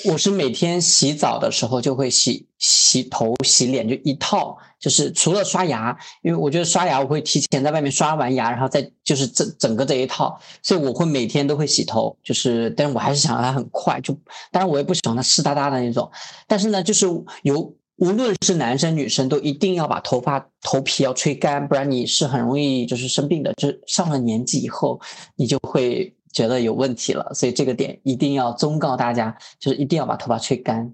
[0.06, 14.14] 我是每天洗澡的时候就会洗洗头、洗脸，就一套，就是除了刷牙，因为我觉得刷牙我会提前在外面刷完牙，然后再就是整整个这一套，所以我会每天都会洗头，就是但是我还是想让它很快，就
[14.52, 16.10] 当然我也不喜欢它湿哒哒的那种，
[16.48, 17.06] 但是呢，就是
[17.44, 17.74] 有。
[17.98, 23.54] 无论是男生女生，都一定要把头发头皮要吹干，不然你是很容易就是生病的。
[23.54, 25.00] 就是上了年纪以后，
[25.36, 27.34] 你就会觉得有问题了。
[27.34, 30.94] 所以这个点一定要忠告大家，就是一定要把头发吹干。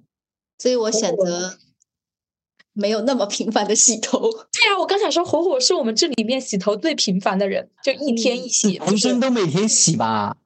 [0.60, 1.58] 所以我选择
[2.74, 4.20] 没有那么频繁的洗头。
[4.20, 8.78] 对啊，我刚想说，火火是我们这里面洗头最频繁的人，就一天一洗。
[8.78, 10.38] 男生都每天洗吧？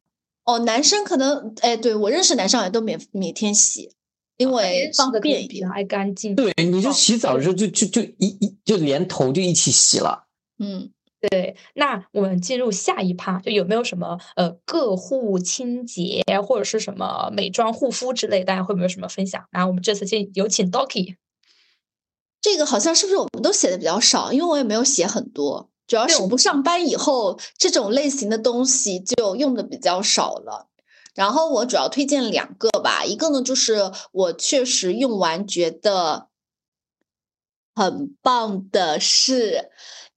[0.46, 3.94] 哦，男生可能哎，对我认识男生好像都每每天洗。
[4.38, 10.26] 因为方便比较爱干净，对，你就洗澡的时候就就就一一就连头就一起洗了。
[10.58, 10.90] 嗯，
[11.22, 11.56] 对。
[11.76, 19.46] 那我们进入下一趴，就有没有什么呃个护清洁或者是什么美妆护肤之类，大家会不会有什么分享？
[19.52, 21.16] 然后我们这次先有请 Doki。
[22.42, 24.34] 这个好像是不是我们都写的比较少？
[24.34, 30.70] 因为我也没有写很多，主要是我不上班以后，这种类型的东西就用的比较少了。
[31.14, 36.30] 然后我主要推荐两个吧，一个呢就是我确实用完觉得
[37.76, 39.70] 很棒的，是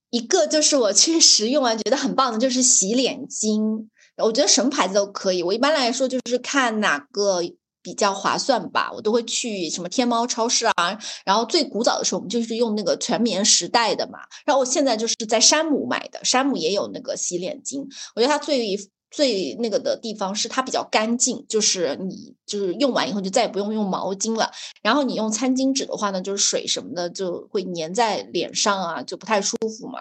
[0.09, 3.87] 一个就是我确实用完觉得很棒的，就是洗脸巾。
[4.17, 7.41] 我觉得什么牌子都可以，我一般来说就是看哪个
[7.81, 10.97] 比较划算吧，我都会去什么天猫超市啊。
[11.25, 14.19] 然后最古早的时候，我们就是用那个全棉时代的嘛。
[14.45, 17.85] 然后我现在就是在山姆买的，山姆也有那个洗脸巾，
[18.15, 18.77] 我觉得它最。
[19.15, 24.51] 最那个的地方是它比较干净，就是你就是用完以后就再也不用用毛巾了。
[24.81, 29.99] 然后你用餐巾纸的话呢，就是水什么的就会粘在脸上啊，就不太舒服嘛。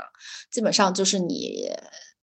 [0.51, 1.71] 基本上就是你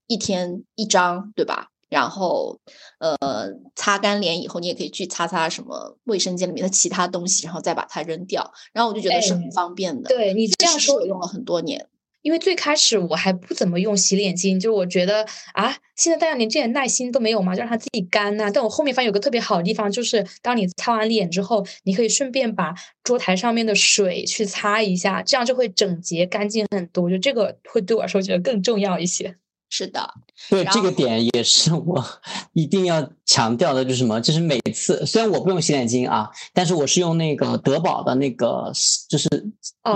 [0.08, 1.70] 一天一张，对吧？
[1.88, 2.60] 然后
[3.00, 8.52] 呃，擦干脸以后，你也可以去擦擦什么卫生间里面的其他东西，然后再把它扔掉。
[8.74, 10.10] 然后我就觉得是很方便的。
[10.10, 11.88] 对你这样说，我用了很多年。
[12.22, 18.49] 因为最开始我还不怎么用洗脸巾，就是我觉得啊，现在大家连这点耐心都没有嘛，就让它自己干呐。
[18.53, 27.09] 但我后面发现有个特别好的地方，就是当你擦完脸之后，你可以顺便把桌台上面的水去擦一下，这样就会整洁干净很多。
[27.09, 29.41] 就这个会对我来说觉得更重要一些。
[29.74, 30.13] 是的，
[30.49, 32.05] 对这个点也是我
[32.51, 34.19] 一定要强调的，就是什么？
[34.19, 38.69] 就是每次虽然我不用洗脸巾啊，但是我是用那个德宝的那个，
[39.09, 39.30] 就是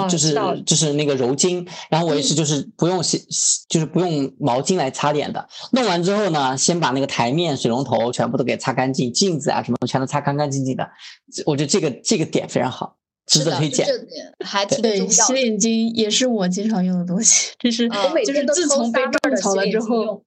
[0.09, 3.21] 就是就是那个柔巾，然后我也是就是不用洗，
[3.67, 5.45] 就是不用毛巾来擦脸的。
[5.73, 10.89] 弄完之后呢，先把那个台面、水龙头全部都给擦干净，镜子啊什么全都擦干干净净的。
[11.45, 12.95] 我觉得这个这个点非常好。
[13.25, 13.87] 值得推荐，
[14.45, 15.07] 还挺对。
[15.07, 17.89] 洗脸巾也是我经常用的东西， 就是
[18.25, 20.23] 就是 自从被种草了之后，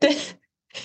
[0.00, 0.16] 对，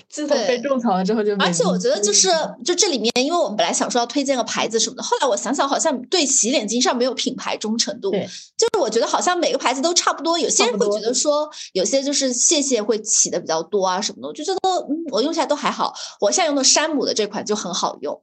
[0.07, 1.35] 自从被种草了之后就。
[1.37, 2.29] 而且我觉得就是
[2.63, 10.37] 就这里面，因为我们本来想说要推荐个牌子什么的，后来我想想好像对洗脸巾上没有品牌忠诚度，就是我觉得好像每个牌子都差不多。
[10.37, 14.59] 有些人会觉得说有些就是谢谢会起的比较多啊什么的，我就觉得
[15.11, 15.93] 我用起来都还好。
[16.19, 18.21] 我现在用的山姆的这款就很好用。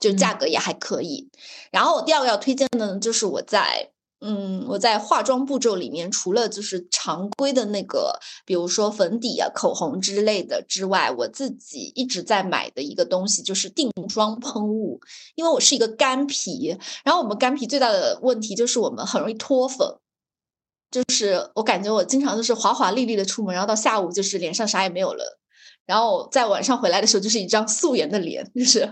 [0.00, 1.28] 就价格也还可以，
[1.70, 3.90] 然后我第二个要推荐的呢，就是我在
[4.20, 15.00] 嗯我在化妆步骤里面，除了就是常规的那个，比如说粉底啊、口红之类的之外，我自己一直在买的一个东西就是定妆喷雾，
[15.34, 19.96] 因为我是一个干皮，然后我们干皮最大的问题就是我们很容易脱粉，
[20.90, 25.38] 就是我感觉我经常就是华华丽丽的出门，然后到下午就是脸上啥也没有了。
[25.88, 28.86] 然后在晚上回来的时候，就是一张素颜的脸，就是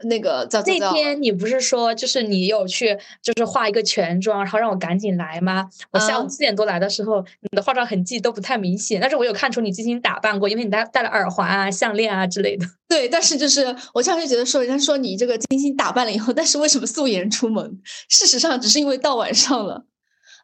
[0.00, 5.70] 那个叫那天你不是说就是你有去就是化一个全妆，然后让我赶紧来吗？
[5.92, 12.66] 我下午四点多来的时候，你的化妆痕迹都不太明显，但是我有看出你精心打扮过，因为你戴戴了耳环啊、项链啊之类的。
[12.88, 17.80] 对，但是就是我常常觉得说，人家说你这个精心打扮了以后，但是为什么素颜出门？
[18.08, 19.84] 事实上，只是因为到晚上了。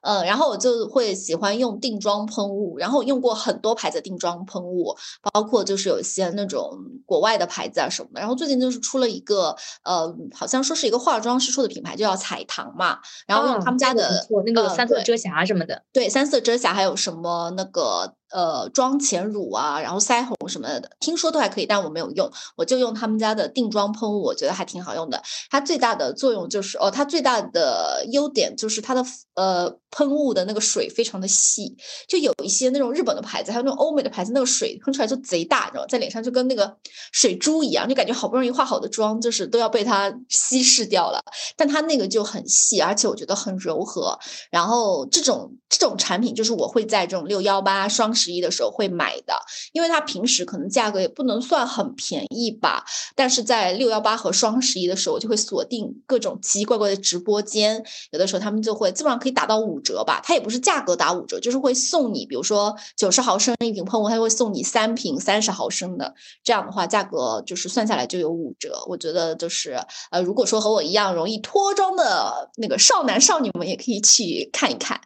[0.07, 4.96] 嗯，然后我就会喜欢用定妆喷雾，然后用过很多牌子定妆喷雾，
[5.32, 8.20] 包括就是有一些那种国外的牌子啊什么的。
[8.20, 13.00] 然后最近就是出了一个，呃，好像说是一个化妆师出的品牌，就叫彩棠嘛。
[13.26, 15.82] 然后用他们家的那个三色遮瑕什么的。
[15.92, 18.14] 对，三色遮瑕还有什么那个。
[18.31, 25.22] 呃，妆前乳啊，然后腮红什么的，听说都还可以，但我没有用，我就用他们家的定妆喷雾，我觉得还挺好用的。
[25.49, 29.05] 它最大的作用就是，哦，它最大的优点就是它的
[29.35, 31.77] 呃喷雾的那个水非常的细，
[32.09, 36.77] 就有一些那种日本的牌子，还有那种欧美的牌子，那个水喷出来就贼大，你知道，在脸上就跟那个
[37.12, 41.20] 水珠一样，就感觉好不容易化好的妆，就是都要被它稀释掉了。
[41.57, 44.18] 但它那个就很细，而且我觉得很柔和。
[44.51, 48.16] 然后这种这种产品，就是我会在这种六幺八双。
[48.17, 49.35] 十一的时候会买的，
[49.73, 68.83] 因为它平时可能价格也不能算很便宜吧，但是在六幺八和双十一的时候，就会锁定各种奇奇怪怪的直播间，有的时候他们就会基本上可以打到五折吧，它也不是价格打五折，就是会送你，比如说九十毫升一瓶喷雾，它会送你三瓶三十毫升的，这样的话价格就是算下来就有五折。
[68.89, 69.79] 我觉得就是
[70.11, 75.03] 呃，如果说和我一样容易脱妆的那个少男少女们，也可以去看一看。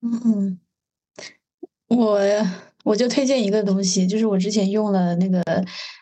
[0.00, 0.63] 嗯。
[1.96, 2.20] 我
[2.84, 5.42] 我就推荐一个东西，就是我之前用了那个，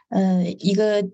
[0.08, 1.04] 呃，一个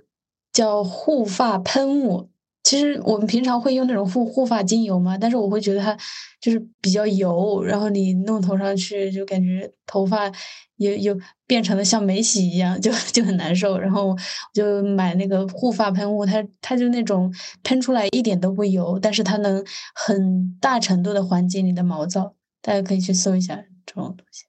[0.52, 2.30] 叫护发喷雾。
[2.64, 5.96] 其实我们平常会用那种护护发精油嘛，但是我会觉得它
[6.38, 10.30] 就是比较油，然后你弄头上去就感觉头发
[10.76, 13.78] 也有变成了像没洗一样，就就很难受。
[13.78, 14.16] 然后我
[14.52, 19.64] 就买那个护发喷雾，它它就那种喷出来一点都不油，但是它能
[19.94, 22.34] 很大程度的缓解你的毛躁。
[22.60, 23.56] 大家可以去搜一下
[23.86, 24.44] 这种东西。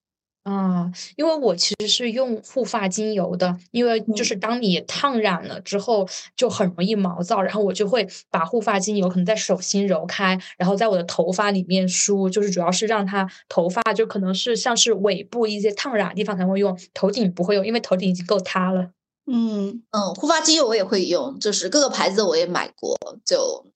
[0.50, 18.90] 啊，因为我其实是用护发精油的，因为就是当你烫染了之后就很容易毛躁，然后我就会把护发精油可能在手心揉开，然后在我的头发里面梳，就是主要是让它头发就可能是像是尾部一些烫染地方才会用，头顶不会用，因为头顶已经够塌了。
[19.32, 23.68] 嗯嗯，护发精油我也会用，就是各个牌子我也买过，就。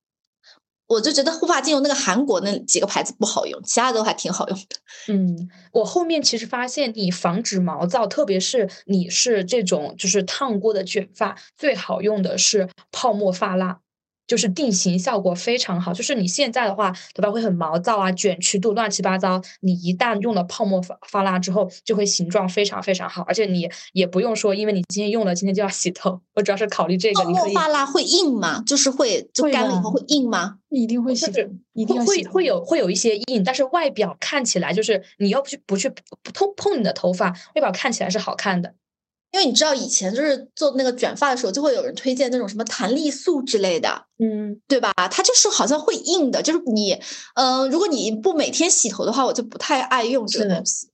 [0.94, 4.78] 我就觉得护发精油那个韩国那几个牌子不好用，其他都还挺好用的。
[5.08, 13.80] 嗯，我后面其实发现，你防止毛躁，特别是你是这种就是烫过的卷发，最好用的是泡沫发蜡。
[14.34, 15.94] 就是定型效果非常好。
[15.94, 19.40] 就是你现在的话，头发会很毛躁啊，卷曲度乱七八糟。
[19.60, 26.20] 你一旦用了泡沫发发蜡之后，就会形状非常非常好，而且你也不用说，因为你今天用了，今天就要洗头。
[26.34, 27.24] 我主要是考虑这个。
[27.24, 28.64] 泡沫发蜡会硬吗？
[28.66, 30.56] 就是会就干了以后会硬吗？
[30.70, 31.32] 一定会洗，
[31.74, 35.88] 一定会会有会有一些硬，但是外表看起来就是你要不去不去
[36.34, 38.74] 碰碰你的头发，外表看起来是好看的。
[39.34, 44.94] 因为你知道以前就是做那个卷发的时候，就会有人推荐那种什么弹力素之类的，嗯，对吧？
[45.10, 46.96] 它就是好像会硬的，就是你，
[47.34, 50.88] 嗯，如果你不每天洗头的话，我就不太爱用这个东西。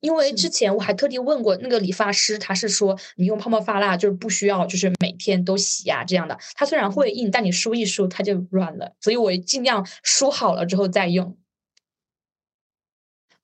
[0.00, 6.36] 因为之前我还特地问过那个理发师，他是说你用泡沫发蜡就是不需要，就是每天都洗呀这样的。
[6.56, 11.38] 它虽然会硬，但你梳一梳它就软了，所以我尽量梳好了之后再用。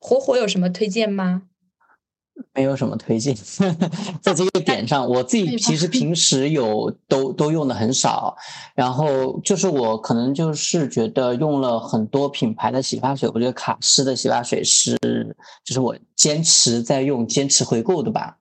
[0.01, 1.42] 火火有什么推荐吗？
[2.55, 3.34] 没有什么推荐，
[4.20, 8.36] 在这个点上，我自己其实平时有都都用的很少，
[8.74, 14.97] 然后就是我可能就是觉得用了很多品牌的洗发水，我觉得卡诗的洗发水是
[15.64, 18.36] 就是我坚持在用、坚持回购的吧。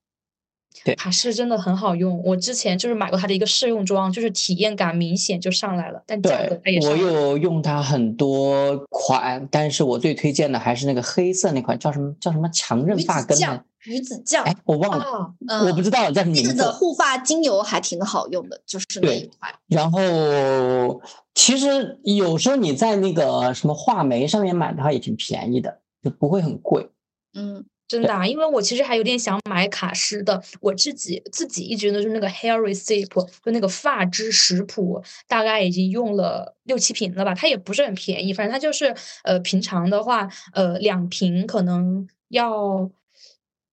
[0.86, 13.64] 对，卡诗真的很好用，我之前就是买过它的一个试用装，就是体验感明显就上来了，但价格它也我有用它很多款，但是我最推荐的还是那个黑色那款，叫什么叫什么强韧发根的。
[13.86, 15.34] 鱼子酱，哎，我忘了，
[15.66, 16.54] 我不知道叫什么名字。
[16.54, 19.54] 的护发精油还挺好用的，就是那一款。
[19.68, 21.02] 然后
[21.34, 26.90] 其实有时候你在那个什么画眉上面买的话也挺便宜的，就不会很贵。
[27.34, 42.90] 嗯，真的，因为我其实还有点想买卡诗的，我自己自己一直都是那个 hair recipe，就那个发之食谱，大概已经用了六七瓶了吧，它也不是很便宜，反正它就是呃平常的话，呃两瓶可能要。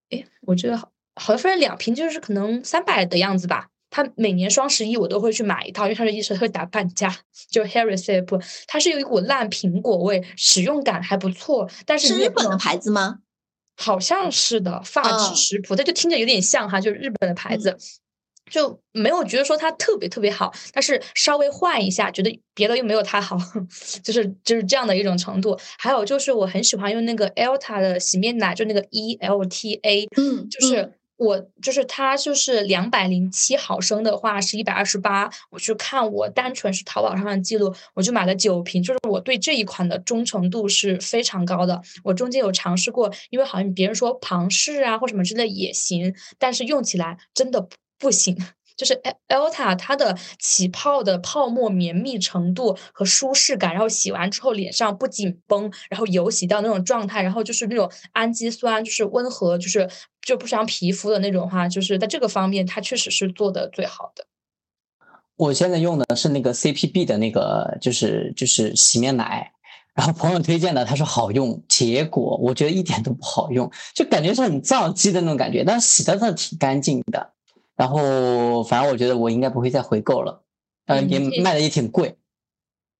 [0.09, 3.67] 哎，我觉得好，好像分两瓶，就是可能三百的样子吧。
[3.89, 7.15] 它每年双十一我都会去买一套，因为它是一直会打半价。
[7.49, 11.69] 就 Hair Recipe，它是有一股烂苹果味，使用感还不错。
[11.85, 13.19] 但是是日本的牌子吗？
[13.77, 17.77] 好像是的，发质食谱，它就听着有点像哈，就是日本的牌子。
[18.49, 23.37] 就没有觉得说它特别特别好，但是稍微换一下，觉得别的又没有它好，
[24.03, 25.57] 就是就是这样的一种程度。
[25.77, 41.81] 还有就是我很喜欢用那个 Elta 的洗面奶，就那个 E L T A，嗯，就是我就是它就是两百零七毫升的话是一百二十八，我去看我单纯是淘宝上的记录，我就买了九瓶，就是我对这一款的忠诚度是非常高的。
[42.03, 47.67] 我中间有尝试过，因为好像别人说旁氏啊或什么之类也行，但是用起来真的。
[47.99, 48.37] 不行，
[48.75, 59.89] 就是 Elta 它的起泡的泡沫绵密程度和舒适感，然后洗完之后脸上不紧绷，然后油洗掉那种状态，然后就是那种氨基酸就是温和，就是
[60.21, 64.25] 就不伤皮肤的那种话，就是在这个方面它确实是做的最好的。
[65.35, 69.51] 我现在用的是那个 CPB 的那个，就是就是洗面奶，
[69.93, 77.33] 然后朋友推荐的，他说好用，结果我觉得一点都不好用，就感觉是很皂基的那种感觉，但洗的真的挺干净的。
[77.77, 80.43] 然后，反正我觉得我应该不会再回购了，
[80.87, 82.17] 嗯，也卖的也挺贵。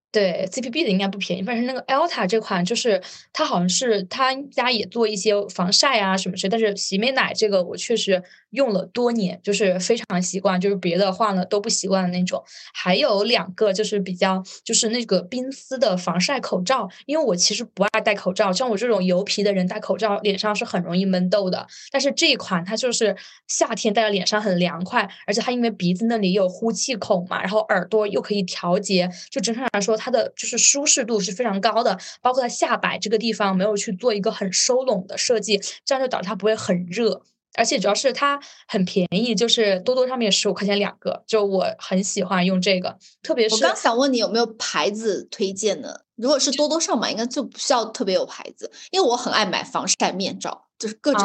[0.10, 2.99] 对，CPB 的应该不便宜，但是那个 Elta 这款就是
[3.34, 12.41] 它好像是他家也做一些防晒啊什么之类，但是洗面奶这个我确实用了多年，就是非常习惯，就是别的换了都不习惯的那种。
[12.74, 21.68] 还有两个就是比较就是那个冰丝的防晒口罩，因为我其实不爱戴口罩，像我这种油皮的人戴口罩脸上是很容易闷痘的。
[21.91, 23.16] 但是这一款它就是
[23.47, 29.97] 夏天戴在脸上很凉快，而且它因为鼻子那里有呼气孔嘛，然后耳朵又可以调节，就整体来说。
[29.98, 37.22] 它的就是舒适度是非常高的，包括它下摆这个地方没有去做一个很收拢的设计，这样就导致它不会很热，
[37.56, 46.02] 而且主要是它很便宜，就是多多上面十五块钱两个，就我很喜欢用这个，特别是我刚想问你有没有牌子推荐呢？
[46.16, 51.24] 如果是多多上买，应该就不需要特别有牌子，因为我很爱买防晒面罩，就是各种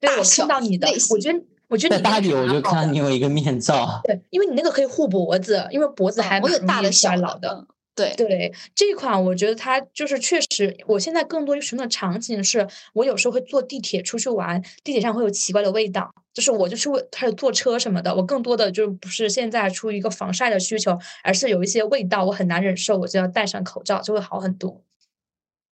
[0.00, 1.40] 对我看到你的，我觉得。
[1.70, 7.64] 我觉得你大底我就看到你有一个面罩，对，因为你那个可以护脖子，因为脖子还我有大的小老的。
[8.16, 24.82] 对对，这款我觉得它就是确实，我现在更多使用的场景是，我有时候会坐地铁出去玩，地铁上会有奇怪的味道，就是我就是为开始坐车什么的，我更多的就不是现在出于一个防晒的需求，而是有一些味道我很难忍受，我就要戴上口罩，就会好很多。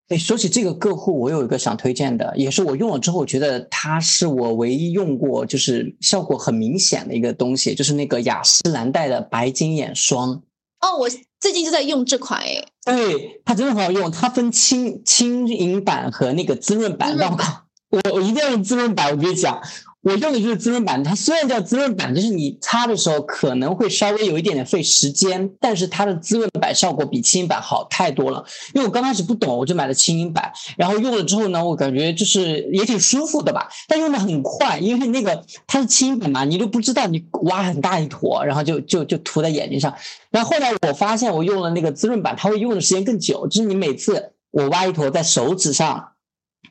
[0.08, 10.42] 哎，说起这个个护，我有一个想推荐的，也是我用了之后觉得它是我唯一用过就是效果很明显的一个东西，就是那个雅诗兰黛的白金眼霜。
[10.80, 11.08] 哦，我
[11.40, 14.10] 最近就在用这款诶，对，它真的很好用。
[14.10, 17.16] 它分轻轻盈版和那个滋润版。
[17.18, 19.10] 我靠，我我一定要用滋润版。
[19.10, 19.60] 我跟你讲，
[20.00, 28.44] 我用的就是滋润板，它虽然叫滋润板，就是你擦的时候可能会稍微有一点点费时间，但是它的滋润板效果比轻盈版好太多了。
[28.74, 39.92] 因为我刚开始不懂，我就买了轻盈版，然后用了之后呢，我感觉就是也挺舒服的吧，但用的很快，因为那个它是轻盈版嘛，你都不知道你挖很大一坨，然后就就就涂在眼睛上。
[40.30, 46.12] 然后后来我发现我用了那个滋润板，它会用的时间更久，就是你每次我挖一坨在手指上。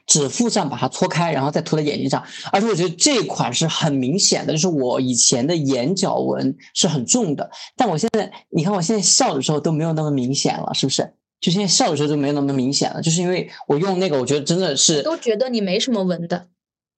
[0.06, 2.24] 指腹上把它搓开，然后再涂在眼睛上。
[2.52, 11.14] 而且我觉得这款是很明显的，就是我以前的眼角纹是很重的，但我现在你看我现在笑的时候都没有那么明显了，是不是？
[11.40, 16.48] 就现在笑的时候就没有那么明显了，就是因为我用那个，我觉得真的是都觉得你没什么纹的。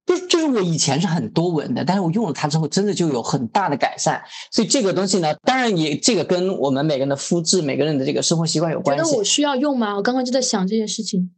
[0.06, 4.20] 就就是我以前是很多纹的，但是我用了它之后，真的就有很大的改善。
[4.50, 9.04] 所以这个东西呢，当然也这个跟我们每个人的肤质、每个人的这个生活习惯有关系。
[9.04, 9.96] 觉得我需要用吗？
[9.96, 11.30] 我刚刚就在想这件事情。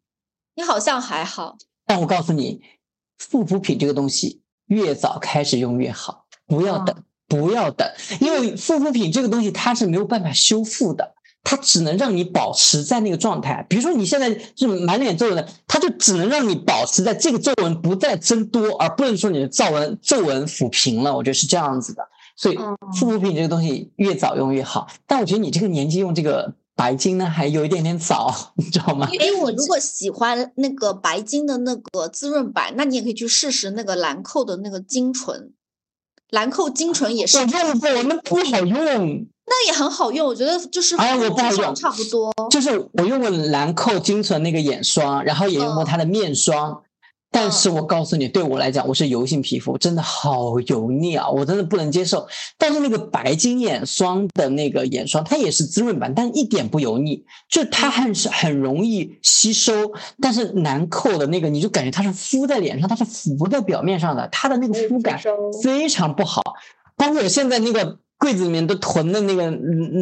[0.61, 1.57] 你好像还好，
[1.87, 2.61] 但我告诉你，
[3.31, 6.95] 护肤品这个东西越早开始用越好，不要等，
[7.27, 13.65] 不要等，因为护肤品这个东西它是没有办法修复的，它只能让你保持在那个状态。
[13.67, 21.17] 比如说你现在是满脸皱纹的，它就只能让你保持在这个皱纹不再增多，而不能说你的皱纹皱纹抚平了。
[21.17, 24.87] 我觉得是这样子的，所以护肤品这个东西越早用越好。
[25.07, 26.53] 但我觉得你这个年纪用这个。
[26.81, 29.07] 白金呢，还有一点点早， 你知道吗？
[29.19, 35.53] 哎，我如果喜欢那个白金的那个滋润版，那你也可以去试试那个兰蔻的那个精纯。
[36.31, 37.37] 兰蔻精纯也是。
[37.37, 39.27] 我用过，那不好用。
[39.45, 42.33] 那也很好用，我觉得就是哎，我不好用，差不多。
[42.49, 46.81] 就是我用过兰蔻精纯那个眼霜，然后也用过它的面霜。
[47.33, 52.27] 但是我告诉你，对我来讲，我是油性皮肤，真的好油腻啊，我真的不能接受。
[52.57, 59.71] 但是那个白金眼霜的那个眼霜，它也是滋润版，但一点不油腻，就它很是很容易吸收。
[60.19, 65.17] 但是兰蔻的那个，你就感觉它是敷在脸上，它是浮在表面上的，它的那个肤感
[65.63, 66.41] 非常不好。
[66.97, 67.97] 包括我现在那个。
[68.21, 69.49] 柜子里面都囤的那个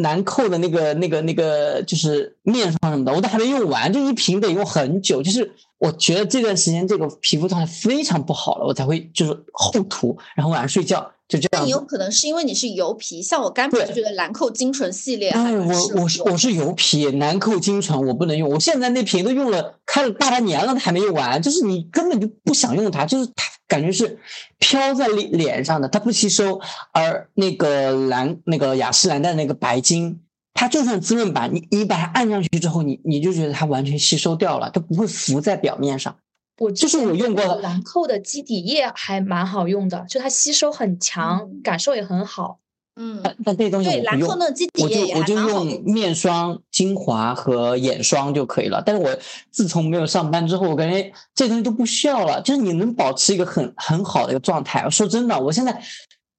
[0.02, 5.22] 兰蔻的那个、那个、那个，就是面霜什么的，我都还没用完，这一瓶得用很久。
[5.22, 5.50] 就是
[5.80, 11.64] 我觉得这段时间这个皮肤状态非常不好了，我才会就是厚涂，然后晚上睡觉就这样。
[11.64, 15.30] 那有可能是因为你是油皮，像我干皮就觉得兰蔻精纯系列。
[15.30, 21.42] 哎，我我是我是油皮，兰蔻精纯我不能用，我现在那瓶都用了开了大半年了，它还没用完。
[21.42, 23.44] 就是你根本就不想用它，就是它。
[23.70, 24.18] 感觉是
[24.58, 26.60] 飘在脸脸上的，它不吸收。
[26.90, 30.18] 而那个兰那个雅诗兰黛那个白金，
[30.60, 36.14] 它就算滋润版，你你把它按上去之后，你你就觉得它完全吸收掉了，它不会浮在表面上。
[36.58, 42.58] 我就是我用过的兰蔻的基底液还蛮好用的，就它吸收很强，感受也很好。
[42.96, 48.82] 嗯，但这东西对兰蔻那基底液我就我就用面霜、精华和眼霜就可以了。
[48.84, 49.16] 但是我
[49.50, 52.42] 自从没有上班之后，我感觉这东西都不需要了。
[52.42, 54.90] 就是你能保持一个很很好的一个状态。
[54.90, 55.82] 说真的，我现在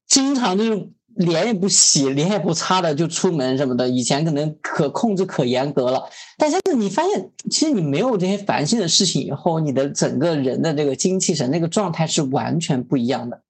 [0.07, 0.89] 经常就是
[1.26, 3.88] 脸也不洗、脸也不擦的就出门什么的。
[3.88, 13.43] 以前可能可控制可严格了，但现在你发现，其实你没有这些烦心的事情以后，你的整个人的这个精气神、那个状态是完全不一样的。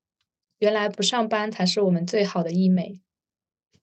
[0.60, 3.02] 原来不上班才是我们最好的医美，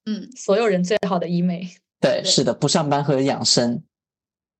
[0.06, 1.69] 嗯，所有人最好的医美。
[2.01, 3.82] 对，是的，不上班和养生。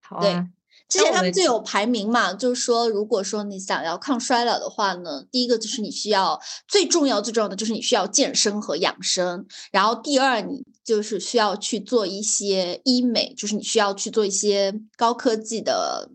[0.01, 0.49] 好啊，
[0.89, 16.11] 之前他们就有排名嘛，就是说，如果说你想要抗衰老的话呢，第一个就是你需要最重要最重要的就是你需要健身和养生，然后第二你就是需要去做一些医美，就是你需要去做一些高科技的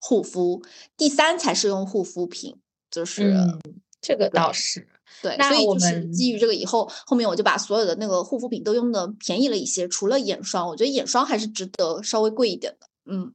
[0.00, 0.62] 护肤，
[0.96, 2.56] 第三才是用护肤品，
[2.90, 3.34] 就是
[4.00, 4.88] 这个倒是。
[5.22, 12.88] 对，所以就是基于这个以后，后面我就把所有的那个护肤品都用的便宜了一些，除了眼霜，我觉得眼霜还是值得稍微贵一点的。
[13.06, 13.32] 嗯，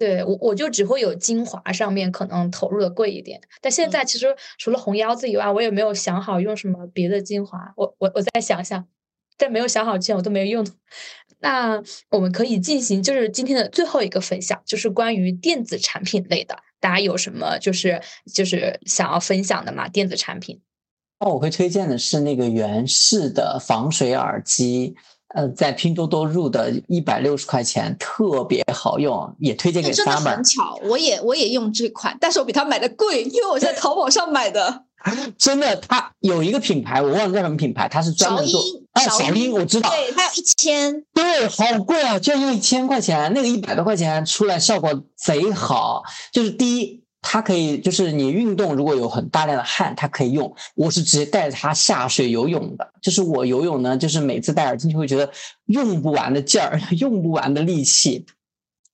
[0.00, 8.88] 对我我就只会有精华上面可能投入的贵一点，但现在其实除了红腰子以外，我也没有想好用什么别的精华，我我我再想想，
[9.36, 10.66] 在没有想好之前我都没有用。
[11.40, 18.00] 那我们可以进行就是今天的最后一个分享，就是关于电子产品类的，大家有什么就是
[18.32, 19.86] 就是想要分享的吗？
[19.86, 20.62] 电子产品。
[21.18, 24.94] 那我会推荐的是那个原氏的防水耳机，
[25.34, 29.96] 呃，在拼多多入的一百六十块钱，特别好用，也推荐给 Summer。
[29.96, 34.84] 真的很巧，我也我也用这款，但是我比他买的贵，因为我在淘宝上买的。
[35.38, 38.60] 真的，它有一个品牌，我忘了叫什么品牌，它是专门做。
[38.92, 39.88] 啊，小英，我知道。
[39.88, 41.04] 对，它有一千。
[41.14, 46.02] 对，好贵啊，居然要一千块钱，那个一百多块钱出来效果贼好，
[46.32, 47.02] 就是第一。
[47.22, 50.54] 它可以，就是你运动如果有很大量的汗，它可以用。
[50.74, 55.30] 我是直接带着它下水游泳的，就是我游泳呢，就是每次戴耳机就会觉得
[55.66, 58.26] 用不完的劲儿， 用不完的力气。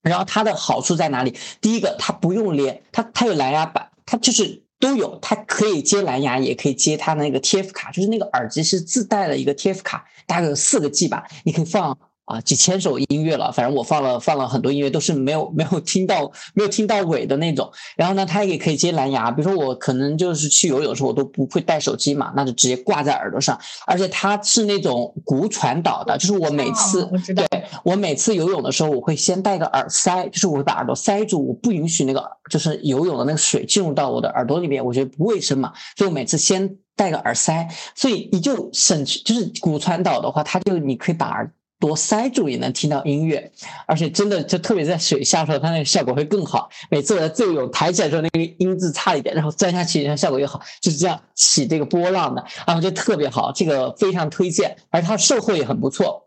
[0.02, 1.36] 然后它的好处在哪里？
[1.60, 11.96] 第一个，它不用连，它它有蓝牙版，它就是都有，它可以接蓝牙，也可以接它那个 TF 卡，就是那个耳机是自带了一个 TF 卡，大概有四个 G 吧，你可以放。
[12.26, 17.70] 啊，几千首音乐了，反正我放了放了很多音乐，都是没有没有听到没有听到尾的那种。
[17.96, 23.56] 然后呢，它也可以接蓝牙，比如说我可能就是去游泳的时候，我都不会带手机嘛，那就直接挂在耳朵上。
[23.86, 27.46] 而且它是那种骨传导的，就是我每次对
[27.84, 41.48] 我每次游泳的时候，我会先戴个耳塞，就是我会把耳朵塞住，我不允许那个就是游泳的那个水进入到我的耳朵里面，我觉得不卫生嘛，所以我每次先戴个耳塞，所以你就省去就是骨传导的话，它就你可以把耳。
[41.78, 43.50] 多塞住也能听到音乐，
[43.86, 46.68] 而且真的就特别在水下的时候，它那个效果会更好。
[46.90, 56.25] 每次我在自由泳抬起来的时候，那个音质差一点，然后钻下去，然后效果又好，就是这样起这个波浪的，然后就特别好，这个非常推荐，而它售后也很不错。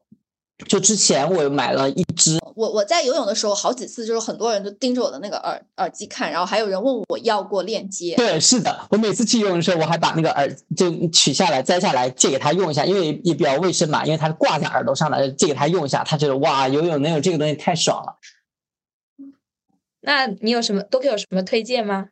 [0.67, 8.15] 就之前我买了一只，我我在游泳的时候好几次，就是很多人都盯着我的那个耳耳机看，然后还有人问我要过链接。
[8.17, 18.17] 对，是的，我每次去游泳的时候，我还把那个耳就取下来摘下来借给他用一下，因为也比较卫生嘛，因为它是挂在耳朵上的，借给他用一下，他觉得哇，游泳能有这个东西太爽了。
[20.01, 22.07] 那你有什么都可以有什么推荐吗？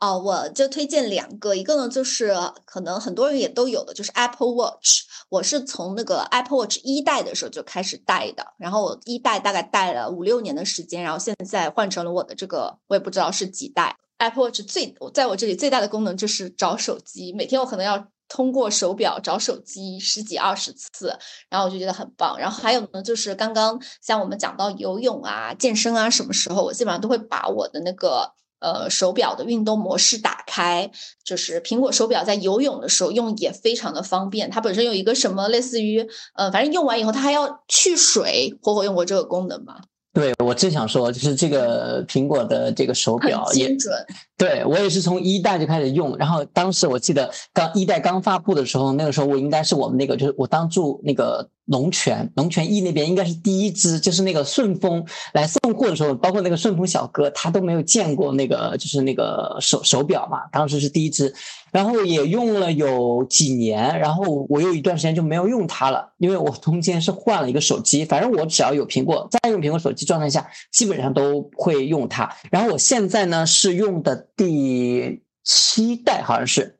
[0.00, 2.34] 哦，我就推荐两个，一个呢就是
[2.66, 5.04] 可能很多人也都有的，就是 Apple Watch。
[5.34, 13.96] 我是从那个 Apple Watch 一代的时候就开始戴的，然后我一代大概戴了五六年的时间，然后现在换成了我的这个，我也不知道是几代。
[14.18, 21.18] Apple Watch 最我在我这里最大的功能就是找手机，每天我可能要通过手表找手机十几二十次，
[21.50, 22.38] 然后我就觉得很棒。
[22.38, 28.32] 然后还有呢，就是刚刚像我们讲到游泳啊、健身啊，什么时候我基本上都会把我的那个。
[28.60, 30.90] 呃，手表的运动模式打开，
[31.24, 34.50] 就是苹果手表在游泳的时候用也非常的方便。
[34.50, 38.56] 它本身有一个什么类似于，呃，反正用完以后它还要去水。
[38.62, 39.76] 火火用过这个功能吗？
[40.12, 43.92] 对，我正想说，就是这个苹果的这个手表也准。
[44.38, 51.50] 对我也是从一代就开始用，然后当时我记得刚一代刚发布的时候，那个时候我应该是我们那个，就是我当住那个。
[51.66, 61.34] 龙泉，龙泉驿那边应该是第一支，就是那个顺丰来送货的时候，包括那个顺丰小哥，他都没有见过那个，就是那个手手表嘛，当时是第一支，
[61.72, 76.78] 然后也用了有几年，然后我有一段时间就没有用它了，因为我中间是换了一个手机，反正我只要有苹果，在用苹果手机状态下，基本上都会用它，然后我现在呢是用的第七代，好像是。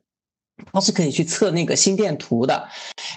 [0.73, 2.69] 它是可以去测那个心电图的，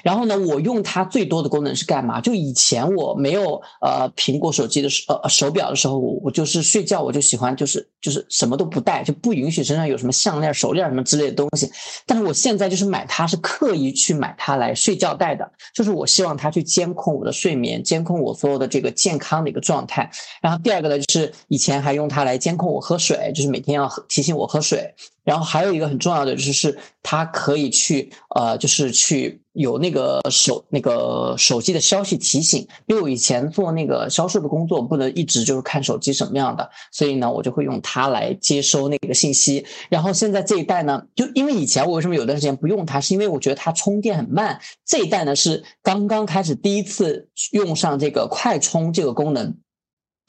[0.04, 2.20] 然后呢，我用它最多的功能是干嘛？
[2.20, 11.70] 就以前我没有呃苹果手机的时呃手表的时候，我我就是睡觉我就喜欢就是就是什么都不带，就不允许身上有什么项链、手链什么之类的东西。
[12.06, 20.10] 但是我现在就是买它是刻意去买它来睡觉戴的，就是我希望它去监控我的睡眠，监控我所有的这个健康的一个状态。
[20.42, 24.96] 然后第二个呢，就是以前还用它来监控我喝水，就是每天要提醒我喝水。
[25.28, 32.66] 然后还有一个很重要的就是，它可以去呃，就是去有那个手那个手机的消息提醒。
[32.86, 39.66] 因为我以前做那个销售的工作，不能一直就是看手机什么样的，所以呢，我就会用它来接收那个信息。
[39.90, 44.62] 然后现在这一代呢，就因为以前我为什么有段时间不用它，是因为我觉得它充电很慢。
[44.86, 49.58] 这一代呢是刚刚开始第一次用上这个快充这个功能。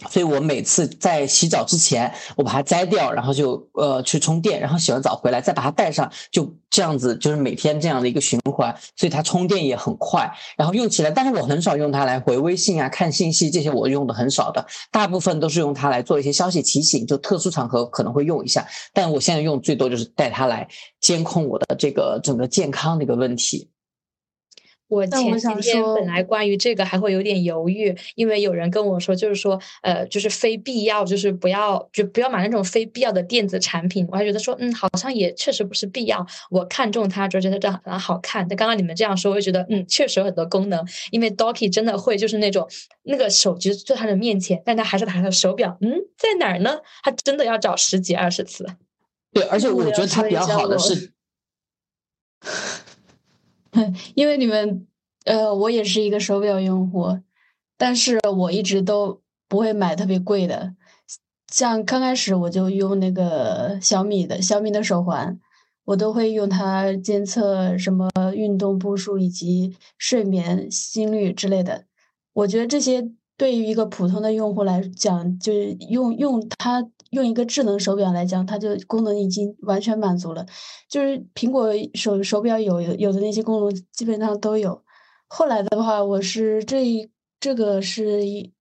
[0.08, 8.74] 所以我每次在洗澡之前，我把它摘掉，然后就呃去充电，然后洗完澡回来再把它带上，就这样子，就是每天这样的一个循环。
[8.96, 18.66] 所以它充电也很快，然后用起来，但是我很少用它来回微信啊、看信息这些，我用的很少的，大部分都是用它来做一些消息提醒，就特殊场合可能会用一下。
[18.92, 20.68] 但我现在用最多就是带它来
[21.00, 23.68] 监控我的这个整个健康的一个问题。
[24.88, 34.06] 我前几天本来关于这个还会有点犹豫，因为有人跟我说，就是说，呃，就是非必要，就是不要，就不要买那种非必要的电子产品。
[34.10, 36.26] 我还觉得说，嗯，好像也确实不是必要。
[36.50, 38.46] 我看中它，就觉得这很好看。
[38.48, 40.82] 但刚刚你们这样说，我就觉得，嗯，确实有很多功能。
[41.10, 42.66] 因为 Doki 真的会就是那种
[43.02, 46.78] 那个手机在他的面前，但他还是拿着手表，嗯，在哪儿呢？
[47.02, 48.66] 他真的要找十几二十次。
[49.32, 51.12] 对，而且 我觉得它比较好的是。
[54.14, 54.86] 因为你们，
[55.24, 57.20] 呃，我也是一个手表用户，
[57.76, 60.74] 但是我一直都不会买特别贵的。
[61.52, 65.38] 像刚开始我就用那个小米的小米的手环，
[65.84, 71.84] 我都会用它监测什么运动步数以及睡眠、心率之类的。
[72.32, 76.88] 我觉得这些对于一个普通的用户来讲，就是用用它。
[77.10, 80.44] 用一个智能手表来讲，它就功能已经完全满足了。
[80.88, 84.82] 就是苹果手手表有有的那些功能基本上都有。
[85.26, 87.08] 后来的话，我是这
[87.40, 88.52] 这个是一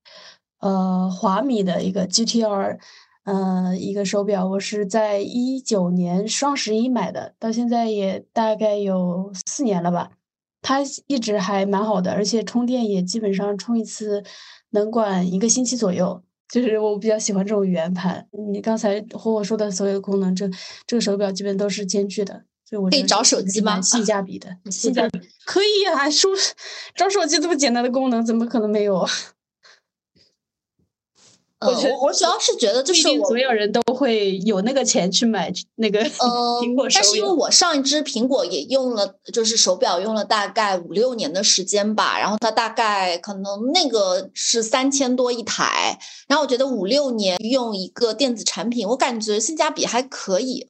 [0.59, 2.77] 呃华米的一个 GTR，
[3.23, 10.11] 呃，一个手表，我是在一九年双十一买的，到现在也大概有四年了吧。
[10.61, 14.23] 它一直还蛮好的，而且充电也基本上充一次
[14.71, 16.21] 能管一个星期左右。
[16.49, 18.25] 就是我比较喜欢这种圆盘。
[18.51, 20.49] 你刚才和我说的所有功能，这
[20.85, 22.43] 这个手表基本都是兼具的。
[22.69, 23.79] 所以我可以找手机吗？
[23.79, 26.09] 性价比的，性价比可以啊！
[26.09, 26.29] 说
[26.93, 29.07] 找手机这么简单的功能，怎么可能没有？
[31.59, 36.03] 我我我主要是觉得，就是所有人都会有那个钱去买那个
[36.61, 37.01] 苹果手表。
[37.01, 45.97] 但是因为我上一只苹果也用了，就是手表用了大概五六年的时间吧，然后它大概可能那个是三千多一台，
[46.27, 50.69] 然后我觉得五六年用一个电子产品，我感觉性价比还可以。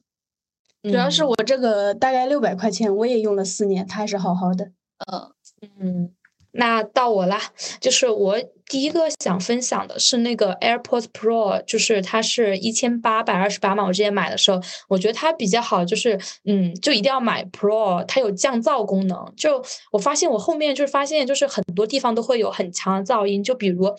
[0.84, 4.70] 主要是我这个大概六百块钱，我也用了四年，它还是好好的。
[5.12, 5.32] 嗯
[5.80, 6.10] 嗯。
[6.52, 7.40] 那到我啦，
[7.80, 13.84] 就是我第一个想分享的是那个 AirPods Pro，就是它是一千八百二十八嘛。
[13.84, 19.32] 我之前买的时候，我觉得它比较好，就是嗯，就一定要买 Pro，它有降噪功能。
[19.36, 19.62] 就
[19.92, 23.94] 我发现我后面就是发现，就是很多地方都会有很强的噪音，就比如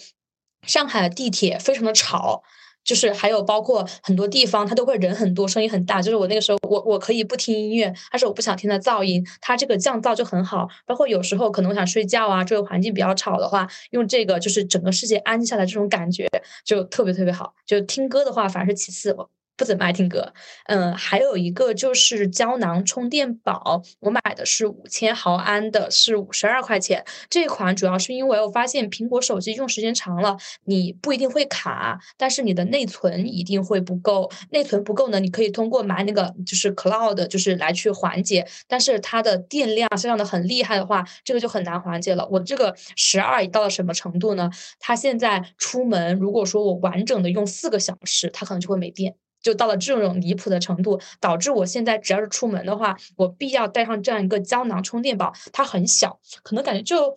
[0.64, 2.44] 上海的地铁非常的吵。
[2.90, 6.02] 就是还有包括很多地方，它都会人很多，声音很大。
[6.02, 10.68] 就是我那个时候，我我可以不听音乐，但是我不想听的噪音，它这个降噪就很好。
[10.88, 16.28] 包括有时候可能我想睡觉啊，周围环境比较吵的话，用这个就是整个世界安静下来，这种感觉
[16.66, 17.54] 就特别特别好。
[17.64, 19.16] 就听歌的话，反而是其次。
[19.60, 20.32] 不怎么爱听歌，
[20.68, 27.04] 嗯，还有一个就是胶囊充电宝，我买的是五千毫安的，是五十二块钱。
[27.30, 34.32] 这款主要是因为我发现苹果手机用时间长了，你不一定会卡，但是你的内存一定会不够。
[34.52, 38.48] 内存不够呢，你可以通过买那个就是 Cloud，就是来去缓解。
[38.66, 42.26] 但是它的电量消耗的很厉害的话，这个就很难缓解了。
[42.32, 44.50] 我这个十二到了什么程度呢？
[44.80, 49.16] 它现在出门，如果说我完整的用四个小时，它可能就会没电。
[49.42, 55.34] 就到了这种离谱的程度，导致我现在只要是出门的话，我必要带上这样一个胶囊充电宝。
[55.52, 57.14] 它很小，可能感觉就，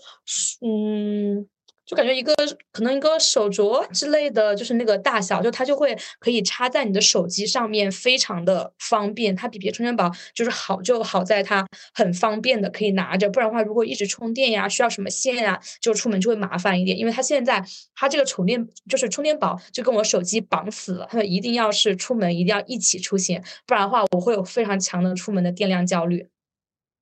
[0.60, 1.46] 嗯。
[1.84, 2.32] 就感觉一个
[2.70, 9.34] 可能一个手镯之类的就是那个大小，就它就会可以插在你的手机上面，非常的方便。
[9.34, 13.28] 它比别充电宝就是好，就好在它很方便的可以拿着。
[13.30, 16.96] 不然的话，如果一直充电呀，需要什么线呀，就出门就会麻烦一点。
[16.98, 17.64] 因为它现在
[17.94, 26.26] 它这个充电就是充电宝就跟我手机绑死了，它一定要是出门一定要一起出行，不然的话我会有非常强的出门的电量焦虑。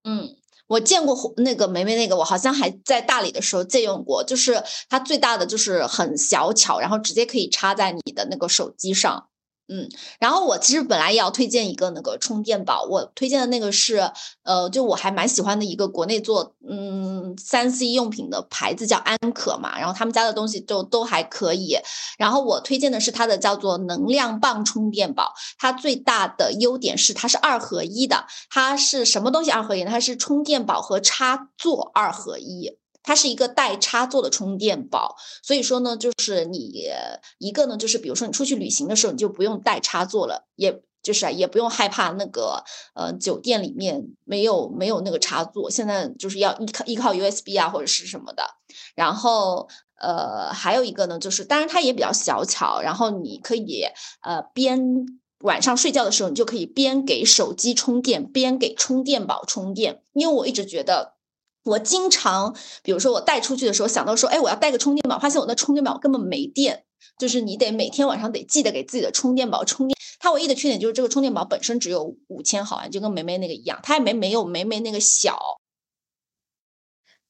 [0.04, 0.39] 嗯。
[0.70, 9.29] 我见过那个梅梅那个，我好像还在大理的时候借用过，就是它最大的就是很小巧，然后直接可以插在你的那个手机上。
[9.72, 9.88] 嗯，
[10.18, 14.10] 然后我其实本来也要推荐一个那个充电宝，我推荐的那个是，
[14.42, 21.78] 呃，就我还蛮喜欢的一个国内做嗯三 C 用品的牌子叫安可嘛，然后他们家的东西就都还可以。
[22.18, 29.90] 然后我推荐的是它的叫做能量棒充电宝，它最大的优点是它是二合一的，它是什么东西二合一呢？
[29.92, 32.76] 它是充电宝和插座二合一。
[33.10, 36.88] 它是一个带插座的充电宝，所以说呢，就是你
[37.38, 42.62] 一个呢，就是比如说你出去旅行的时候，你就不用带插座了，也就是啊，也不用害怕那个
[42.94, 48.44] 呃酒店里面没有没有那个插座，现在就是要依靠依靠 USB 啊或者是什么的。
[48.94, 49.68] 然后
[50.00, 53.86] 呃还有一个呢，就是当然它也比较小巧，然后你可以
[54.22, 55.04] 呃边
[55.40, 61.14] 晚上睡觉的时候，你就可以边给手机充电，边给充电宝充电，因为我一直觉得。
[61.64, 66.84] 我经常，比如说我带出去的时候，想到说，哎，我要带个充电宝，发现我的充电宝根本没电，
[67.18, 69.96] 就是你得每天晚上得记得给自己的充电宝充电。
[70.18, 75.38] 它唯一的缺点就是这个充电宝本身只有五千毫安，就跟梅梅那个一样，它也没没有梅梅那个小。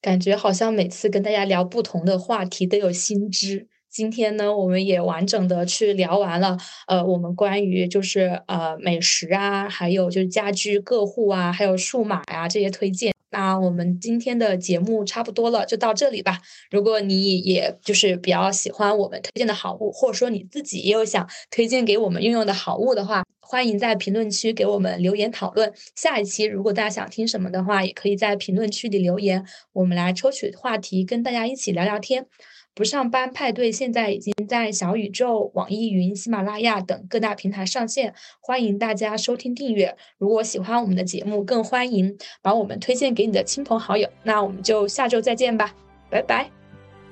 [0.01, 3.69] 感觉好像每次跟大家聊不同的话题都有新知。
[3.91, 13.13] 今天呢，我们也完整的去聊完了，呃，我们关于就是呃美食啊，还有就是家居个护啊，还有数码呀这些推荐。
[13.31, 16.41] 那我们今天的节目差不多了，就到这里吧。
[16.71, 25.73] 如果你也就是比较喜欢我们推荐的好物，或者说你自己也有想推荐给我们运用的好物的话，欢迎在评论区给我们留言讨论。
[25.95, 32.27] 下一期如果大家想听什么的话，也可以在评论区里留言，我们来抽取话题跟大家一起聊聊天。
[32.75, 39.97] 不上班派对现在已经在小宇宙、网易云、喜马拉雅等各大平台上线，欢迎大家收听订阅。
[40.19, 44.09] 如果喜欢我们的节目，更欢迎把我们推荐给你的亲朋好友。
[44.23, 45.75] 那我们就下周再见吧，
[46.09, 46.51] 拜拜，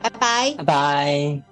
[0.01, 1.48] 拜拜，拜拜。